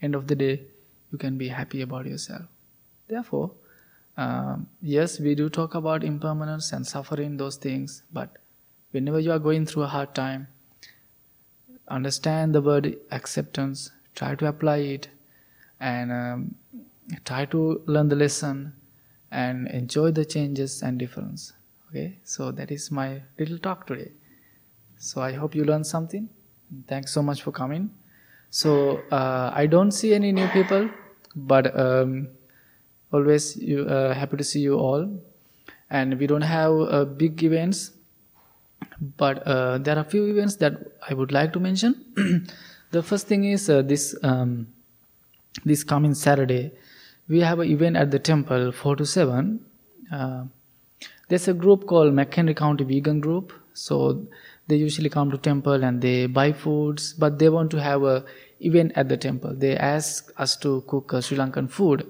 End 0.00 0.14
of 0.14 0.28
the 0.28 0.34
day, 0.34 0.62
you 1.10 1.18
can 1.18 1.36
be 1.36 1.48
happy 1.48 1.82
about 1.82 2.06
yourself. 2.06 2.42
Therefore, 3.08 3.50
um, 4.16 4.68
yes, 4.80 5.18
we 5.18 5.34
do 5.34 5.48
talk 5.48 5.74
about 5.74 6.04
impermanence 6.04 6.72
and 6.72 6.86
suffering, 6.86 7.36
those 7.36 7.56
things, 7.56 8.02
but 8.12 8.38
whenever 8.92 9.18
you 9.18 9.32
are 9.32 9.38
going 9.38 9.66
through 9.66 9.82
a 9.82 9.88
hard 9.88 10.14
time, 10.14 10.48
understand 11.88 12.54
the 12.54 12.62
word 12.62 12.96
acceptance, 13.10 13.90
try 14.14 14.34
to 14.36 14.46
apply 14.46 14.76
it, 14.78 15.08
and 15.80 16.12
um, 16.12 16.54
try 17.24 17.44
to 17.46 17.82
learn 17.86 18.08
the 18.08 18.16
lesson 18.16 18.72
and 19.30 19.68
enjoy 19.68 20.10
the 20.10 20.24
changes 20.24 20.82
and 20.82 20.98
difference. 20.98 21.52
Okay, 21.90 22.18
so 22.24 22.50
that 22.52 22.70
is 22.70 22.90
my 22.90 23.22
little 23.38 23.58
talk 23.58 23.86
today. 23.86 24.12
So 24.96 25.20
I 25.20 25.32
hope 25.32 25.54
you 25.54 25.64
learned 25.64 25.86
something. 25.86 26.28
Thanks 26.88 27.12
so 27.12 27.22
much 27.22 27.42
for 27.42 27.52
coming. 27.52 27.90
So 28.50 29.02
uh, 29.10 29.50
I 29.52 29.66
don't 29.66 29.90
see 29.90 30.14
any 30.14 30.32
new 30.32 30.46
people, 30.48 30.88
but 31.34 31.78
um, 31.78 32.28
always 33.14 33.56
you, 33.56 33.84
uh, 33.96 34.12
happy 34.14 34.36
to 34.36 34.44
see 34.52 34.60
you 34.60 34.78
all. 34.78 35.08
And 35.90 36.18
we 36.18 36.26
don't 36.26 36.48
have 36.52 36.72
uh, 36.72 37.04
big 37.04 37.42
events 37.42 37.92
but 39.16 39.46
uh, 39.46 39.78
there 39.78 39.96
are 39.96 40.00
a 40.00 40.04
few 40.04 40.26
events 40.26 40.56
that 40.56 40.74
I 41.08 41.14
would 41.14 41.32
like 41.32 41.52
to 41.54 41.60
mention. 41.60 42.46
the 42.90 43.02
first 43.02 43.26
thing 43.26 43.44
is 43.44 43.68
uh, 43.68 43.82
this 43.82 44.14
um, 44.22 44.68
this 45.64 45.84
coming 45.84 46.14
Saturday, 46.14 46.72
we 47.28 47.40
have 47.40 47.60
an 47.60 47.70
event 47.70 47.96
at 47.96 48.10
the 48.10 48.18
temple, 48.18 48.72
four 48.72 48.96
to 48.96 49.06
seven. 49.06 49.64
Uh, 50.12 50.44
there's 51.28 51.48
a 51.48 51.54
group 51.54 51.86
called 51.86 52.12
McHenry 52.12 52.56
County 52.56 52.84
Vegan 52.84 53.20
Group. 53.20 53.52
So 53.72 54.26
they 54.68 54.76
usually 54.76 55.08
come 55.08 55.30
to 55.30 55.38
temple 55.38 55.82
and 55.84 56.00
they 56.00 56.26
buy 56.26 56.52
foods, 56.52 57.12
but 57.12 57.38
they 57.38 57.48
want 57.48 57.70
to 57.72 57.80
have 57.80 58.02
a 58.02 58.24
event 58.60 58.92
at 58.94 59.08
the 59.08 59.16
temple. 59.16 59.54
They 59.54 59.76
ask 59.76 60.32
us 60.38 60.56
to 60.58 60.84
cook 60.86 61.12
Sri 61.20 61.36
Lankan 61.36 61.70
food, 61.70 62.06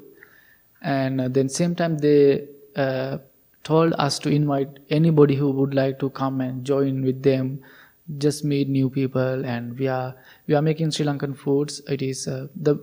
and 0.84 1.20
uh, 1.20 1.28
then 1.28 1.48
same 1.48 1.74
time 1.74 1.98
they 1.98 2.46
uh, 2.76 3.18
told 3.64 3.94
us 3.98 4.18
to 4.18 4.28
invite 4.28 4.68
anybody 4.90 5.34
who 5.34 5.50
would 5.50 5.74
like 5.74 5.98
to 5.98 6.10
come 6.10 6.40
and 6.40 6.64
join 6.64 7.02
with 7.02 7.22
them. 7.22 7.60
Just 8.18 8.44
meet 8.44 8.68
new 8.68 8.90
people 8.90 9.44
and 9.46 9.78
we 9.78 9.88
are 9.88 10.14
we 10.46 10.54
are 10.54 10.60
making 10.60 10.90
sri 10.90 11.06
lankan 11.06 11.36
foods. 11.36 11.80
It 11.88 12.02
is 12.02 12.28
uh, 12.28 12.48
the 12.54 12.76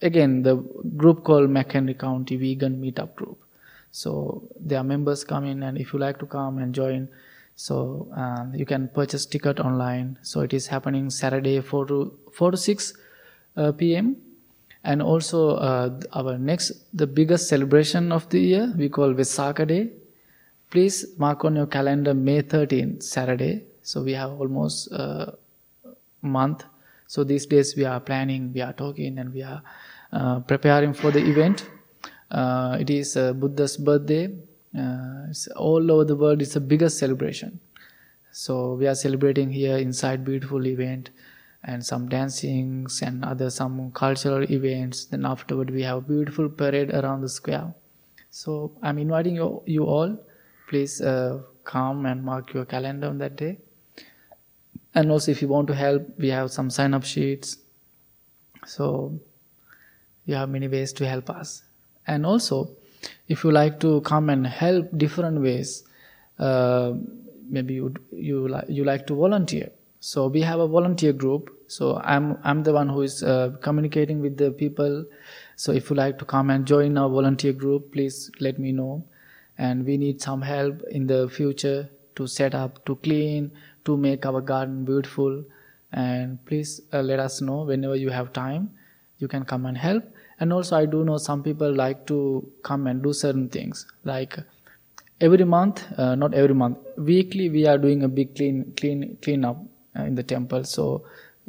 again 0.00 0.42
the 0.42 0.56
group 1.02 1.22
called 1.24 1.50
mchenry 1.50 1.98
county 1.98 2.36
vegan 2.36 2.80
meetup 2.80 3.14
group. 3.14 3.38
So 3.90 4.48
there 4.58 4.78
are 4.78 4.84
members 4.84 5.22
coming 5.22 5.62
and 5.62 5.76
if 5.76 5.92
you 5.92 5.98
like 5.98 6.18
to 6.20 6.26
come 6.26 6.58
and 6.58 6.74
join 6.74 7.08
so 7.56 8.08
um, 8.16 8.52
you 8.52 8.66
can 8.66 8.88
purchase 8.88 9.26
ticket 9.26 9.60
online. 9.60 10.18
So 10.22 10.40
it 10.40 10.54
is 10.54 10.66
happening 10.66 11.10
saturday 11.10 11.60
4 11.60 11.86
to 11.88 12.18
4 12.32 12.52
to 12.52 12.56
6 12.56 12.94
uh, 13.56 13.72
pm 13.72 14.16
and 14.84 15.02
also 15.02 15.56
uh, 15.56 16.00
our 16.12 16.38
next 16.38 16.72
the 16.92 17.06
biggest 17.06 17.48
celebration 17.48 18.12
of 18.12 18.28
the 18.28 18.40
year 18.40 18.72
we 18.76 18.88
call 18.88 19.12
Vesaka 19.12 19.66
Day 19.66 19.90
please 20.74 21.16
mark 21.18 21.44
on 21.44 21.54
your 21.54 21.66
calendar 21.66 22.12
May 22.14 22.42
13th, 22.42 23.02
Saturday. 23.02 23.62
So 23.82 24.02
we 24.02 24.12
have 24.12 24.32
almost 24.40 24.90
a 24.90 25.34
month. 26.20 26.64
So 27.06 27.22
these 27.22 27.46
days 27.46 27.76
we 27.76 27.84
are 27.84 28.00
planning, 28.00 28.52
we 28.52 28.60
are 28.60 28.72
talking, 28.72 29.18
and 29.18 29.32
we 29.32 29.42
are 29.42 29.62
uh, 30.12 30.40
preparing 30.40 30.92
for 30.92 31.12
the 31.12 31.24
event. 31.32 31.68
Uh, 32.28 32.78
it 32.80 32.90
is 32.90 33.16
uh, 33.16 33.32
Buddha's 33.34 33.76
birthday. 33.76 34.34
Uh, 34.76 35.26
all 35.54 35.92
over 35.92 36.04
the 36.04 36.16
world. 36.16 36.42
It's 36.42 36.54
the 36.54 36.60
biggest 36.60 36.98
celebration. 36.98 37.60
So 38.32 38.74
we 38.74 38.88
are 38.88 38.96
celebrating 38.96 39.52
here 39.52 39.78
inside 39.78 40.24
beautiful 40.24 40.66
event 40.66 41.10
and 41.64 41.84
some 41.84 42.08
dancings 42.08 43.00
and 43.02 43.24
other 43.24 43.50
some 43.50 43.90
cultural 43.92 44.42
events. 44.50 45.06
Then 45.06 45.24
afterward 45.24 45.70
we 45.70 45.82
have 45.82 45.98
a 45.98 46.00
beautiful 46.00 46.48
parade 46.48 46.90
around 46.94 47.22
the 47.22 47.28
square. 47.28 47.74
So 48.30 48.72
I'm 48.82 48.98
inviting 48.98 49.36
you, 49.36 49.62
you 49.66 49.84
all. 49.84 50.18
Please 50.68 51.00
uh, 51.00 51.40
come 51.64 52.06
and 52.06 52.22
mark 52.24 52.52
your 52.52 52.64
calendar 52.64 53.08
on 53.08 53.18
that 53.18 53.36
day. 53.36 53.58
And 54.94 55.10
also 55.10 55.30
if 55.32 55.42
you 55.42 55.48
want 55.48 55.68
to 55.68 55.74
help 55.74 56.06
we 56.18 56.28
have 56.28 56.50
some 56.50 56.70
sign 56.70 56.94
up 56.94 57.04
sheets. 57.04 57.58
So 58.66 59.18
you 60.26 60.34
have 60.34 60.48
many 60.48 60.68
ways 60.68 60.92
to 60.94 61.06
help 61.06 61.30
us. 61.30 61.62
And 62.06 62.26
also 62.26 62.70
if 63.28 63.44
you 63.44 63.50
like 63.50 63.80
to 63.80 64.00
come 64.02 64.30
and 64.30 64.46
help 64.46 64.88
different 64.96 65.40
ways 65.40 65.84
uh, 66.38 66.92
maybe 67.48 67.74
you 67.74 67.94
you 68.10 68.48
like 68.48 68.64
you 68.68 68.84
like 68.84 69.06
to 69.06 69.14
volunteer 69.14 69.70
so 70.06 70.26
we 70.26 70.42
have 70.42 70.60
a 70.60 70.68
volunteer 70.68 71.14
group. 71.14 71.50
So 71.66 71.98
i'm 72.04 72.36
i'm 72.48 72.62
the 72.62 72.72
one 72.74 72.90
who 72.90 73.02
is 73.02 73.22
uh, 73.22 73.52
communicating 73.66 74.20
with 74.20 74.36
the 74.36 74.50
people. 74.50 75.06
So 75.56 75.72
if 75.72 75.88
you 75.88 75.96
like 75.96 76.18
to 76.18 76.26
come 76.26 76.50
and 76.50 76.66
join 76.66 76.98
our 76.98 77.08
volunteer 77.08 77.54
group 77.54 77.90
please 77.92 78.30
let 78.38 78.58
me 78.58 78.72
know. 78.72 79.04
And 79.56 79.86
we 79.86 79.96
need 79.96 80.20
some 80.20 80.42
help 80.42 80.82
in 80.90 81.06
the 81.06 81.20
future 81.38 81.88
to 82.16 82.26
set 82.26 82.54
up 82.54 82.84
to 82.84 82.96
clean 82.96 83.50
to 83.86 83.96
make 83.96 84.26
our 84.26 84.42
garden 84.52 84.84
beautiful. 84.84 85.42
And 85.92 86.44
please 86.44 86.80
uh, 86.92 87.00
let 87.00 87.18
us 87.18 87.40
know 87.40 87.62
whenever 87.72 87.96
you 87.96 88.10
have 88.10 88.32
time 88.34 88.70
you 89.18 89.26
can 89.26 89.44
come 89.46 89.64
and 89.64 89.78
help. 89.78 90.04
And 90.38 90.52
also 90.52 90.76
i 90.76 90.84
do 90.84 91.04
know 91.10 91.16
some 91.16 91.42
people 91.42 91.72
like 91.84 92.06
to 92.08 92.18
come 92.62 92.86
and 92.88 93.02
do 93.02 93.14
certain 93.14 93.48
things. 93.48 93.86
Like 94.04 94.38
every 95.18 95.44
month 95.44 95.86
uh, 95.96 96.14
not 96.14 96.34
every 96.34 96.54
month 96.62 96.76
weekly 96.98 97.48
we 97.48 97.66
are 97.66 97.78
doing 97.78 98.02
a 98.02 98.08
big 98.18 98.34
clean 98.36 98.74
clean 98.76 99.16
clean 99.22 99.46
up 99.46 99.70
in 99.96 100.14
the 100.14 100.22
temple. 100.22 100.64
So 100.64 101.04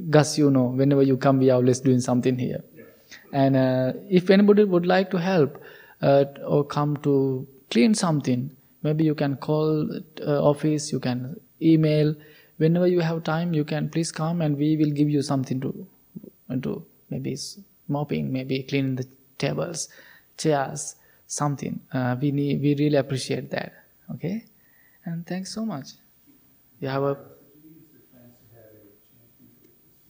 gus 0.10 0.38
you 0.38 0.52
know 0.52 0.66
whenever 0.66 1.04
you 1.04 1.18
come 1.18 1.39
we 1.39 1.50
are 1.50 1.56
always 1.56 1.80
doing 1.80 2.02
something 2.02 2.38
here. 2.38 2.64
Yeah. 2.76 2.84
and 3.32 3.56
uh, 3.56 3.93
if 4.10 4.30
anybody 4.30 4.64
would 4.64 4.86
like 4.86 5.10
to 5.12 5.18
help 5.18 5.62
uh, 6.02 6.26
or 6.46 6.64
come 6.66 6.98
to 6.98 7.48
clean 7.72 7.93
something 7.93 8.52
maybe 8.84 9.04
you 9.04 9.16
can 9.16 9.36
call 9.38 9.89
uh, 10.22 10.43
office 10.43 10.91
you 10.91 11.00
can 11.00 11.39
email. 11.62 12.16
Whenever 12.58 12.88
you 12.88 13.02
have 13.02 13.24
time 13.24 13.54
you 13.54 13.64
can 13.66 13.89
please 13.89 14.12
come 14.12 14.41
and 14.41 14.58
we 14.58 14.78
will 14.78 14.91
give 14.91 15.10
you 15.10 15.22
something 15.22 15.60
to 15.62 15.88
do 16.60 16.86
maybe 17.10 17.38
mopping 17.88 18.32
maybe 18.32 18.64
cleaning 18.64 18.96
the 18.96 19.08
tables 19.38 19.89
chairs 20.38 20.96
something. 21.28 21.80
Uh, 21.91 22.16
we 22.22 22.32
need 22.32 22.62
we 22.62 22.76
really 22.76 22.98
appreciate 22.98 23.50
that. 23.52 23.74
Okay? 24.14 24.46
And 25.06 25.26
thanks 25.26 25.54
so 25.54 25.66
much. 25.66 25.89
You 26.80 26.88
have 26.89 27.04
a 27.04 27.18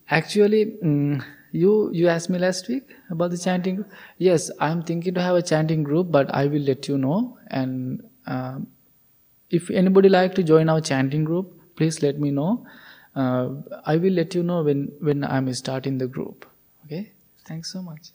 actually 0.10 0.78
um, 0.84 1.24
you 1.51 1.91
you 1.93 2.08
asked 2.08 2.30
me 2.30 2.39
last 2.39 2.68
week 2.68 2.95
about 3.10 3.32
the 3.32 3.38
chanting 3.38 3.76
group. 3.76 3.91
Yes, 4.18 4.49
I'm 4.60 4.84
thinking 4.84 5.14
to 5.14 5.22
have 5.22 5.36
a 5.36 5.41
chanting 5.41 5.84
group, 5.84 6.12
but 6.12 6.34
I 6.34 6.45
will 6.47 6.62
let 6.62 6.88
you 6.88 6.97
know. 6.97 7.38
And 7.47 8.03
uh, 8.28 8.60
if 9.49 9.70
anybody 9.70 10.10
like 10.10 10.36
to 10.36 10.43
join 10.43 10.70
our 10.70 10.82
chanting 10.82 11.24
group, 11.24 11.53
please 11.76 12.01
let 12.01 12.20
me 12.20 12.32
know. 12.32 12.66
Uh, 13.16 13.49
I 13.86 13.95
will 13.97 14.14
let 14.14 14.36
you 14.36 14.43
know 14.43 14.62
when 14.64 14.91
when 14.99 15.24
I'm 15.24 15.53
starting 15.53 15.97
the 15.97 16.08
group. 16.08 16.45
Okay. 16.86 17.12
Thanks 17.45 17.72
so 17.72 17.82
much. 17.82 18.12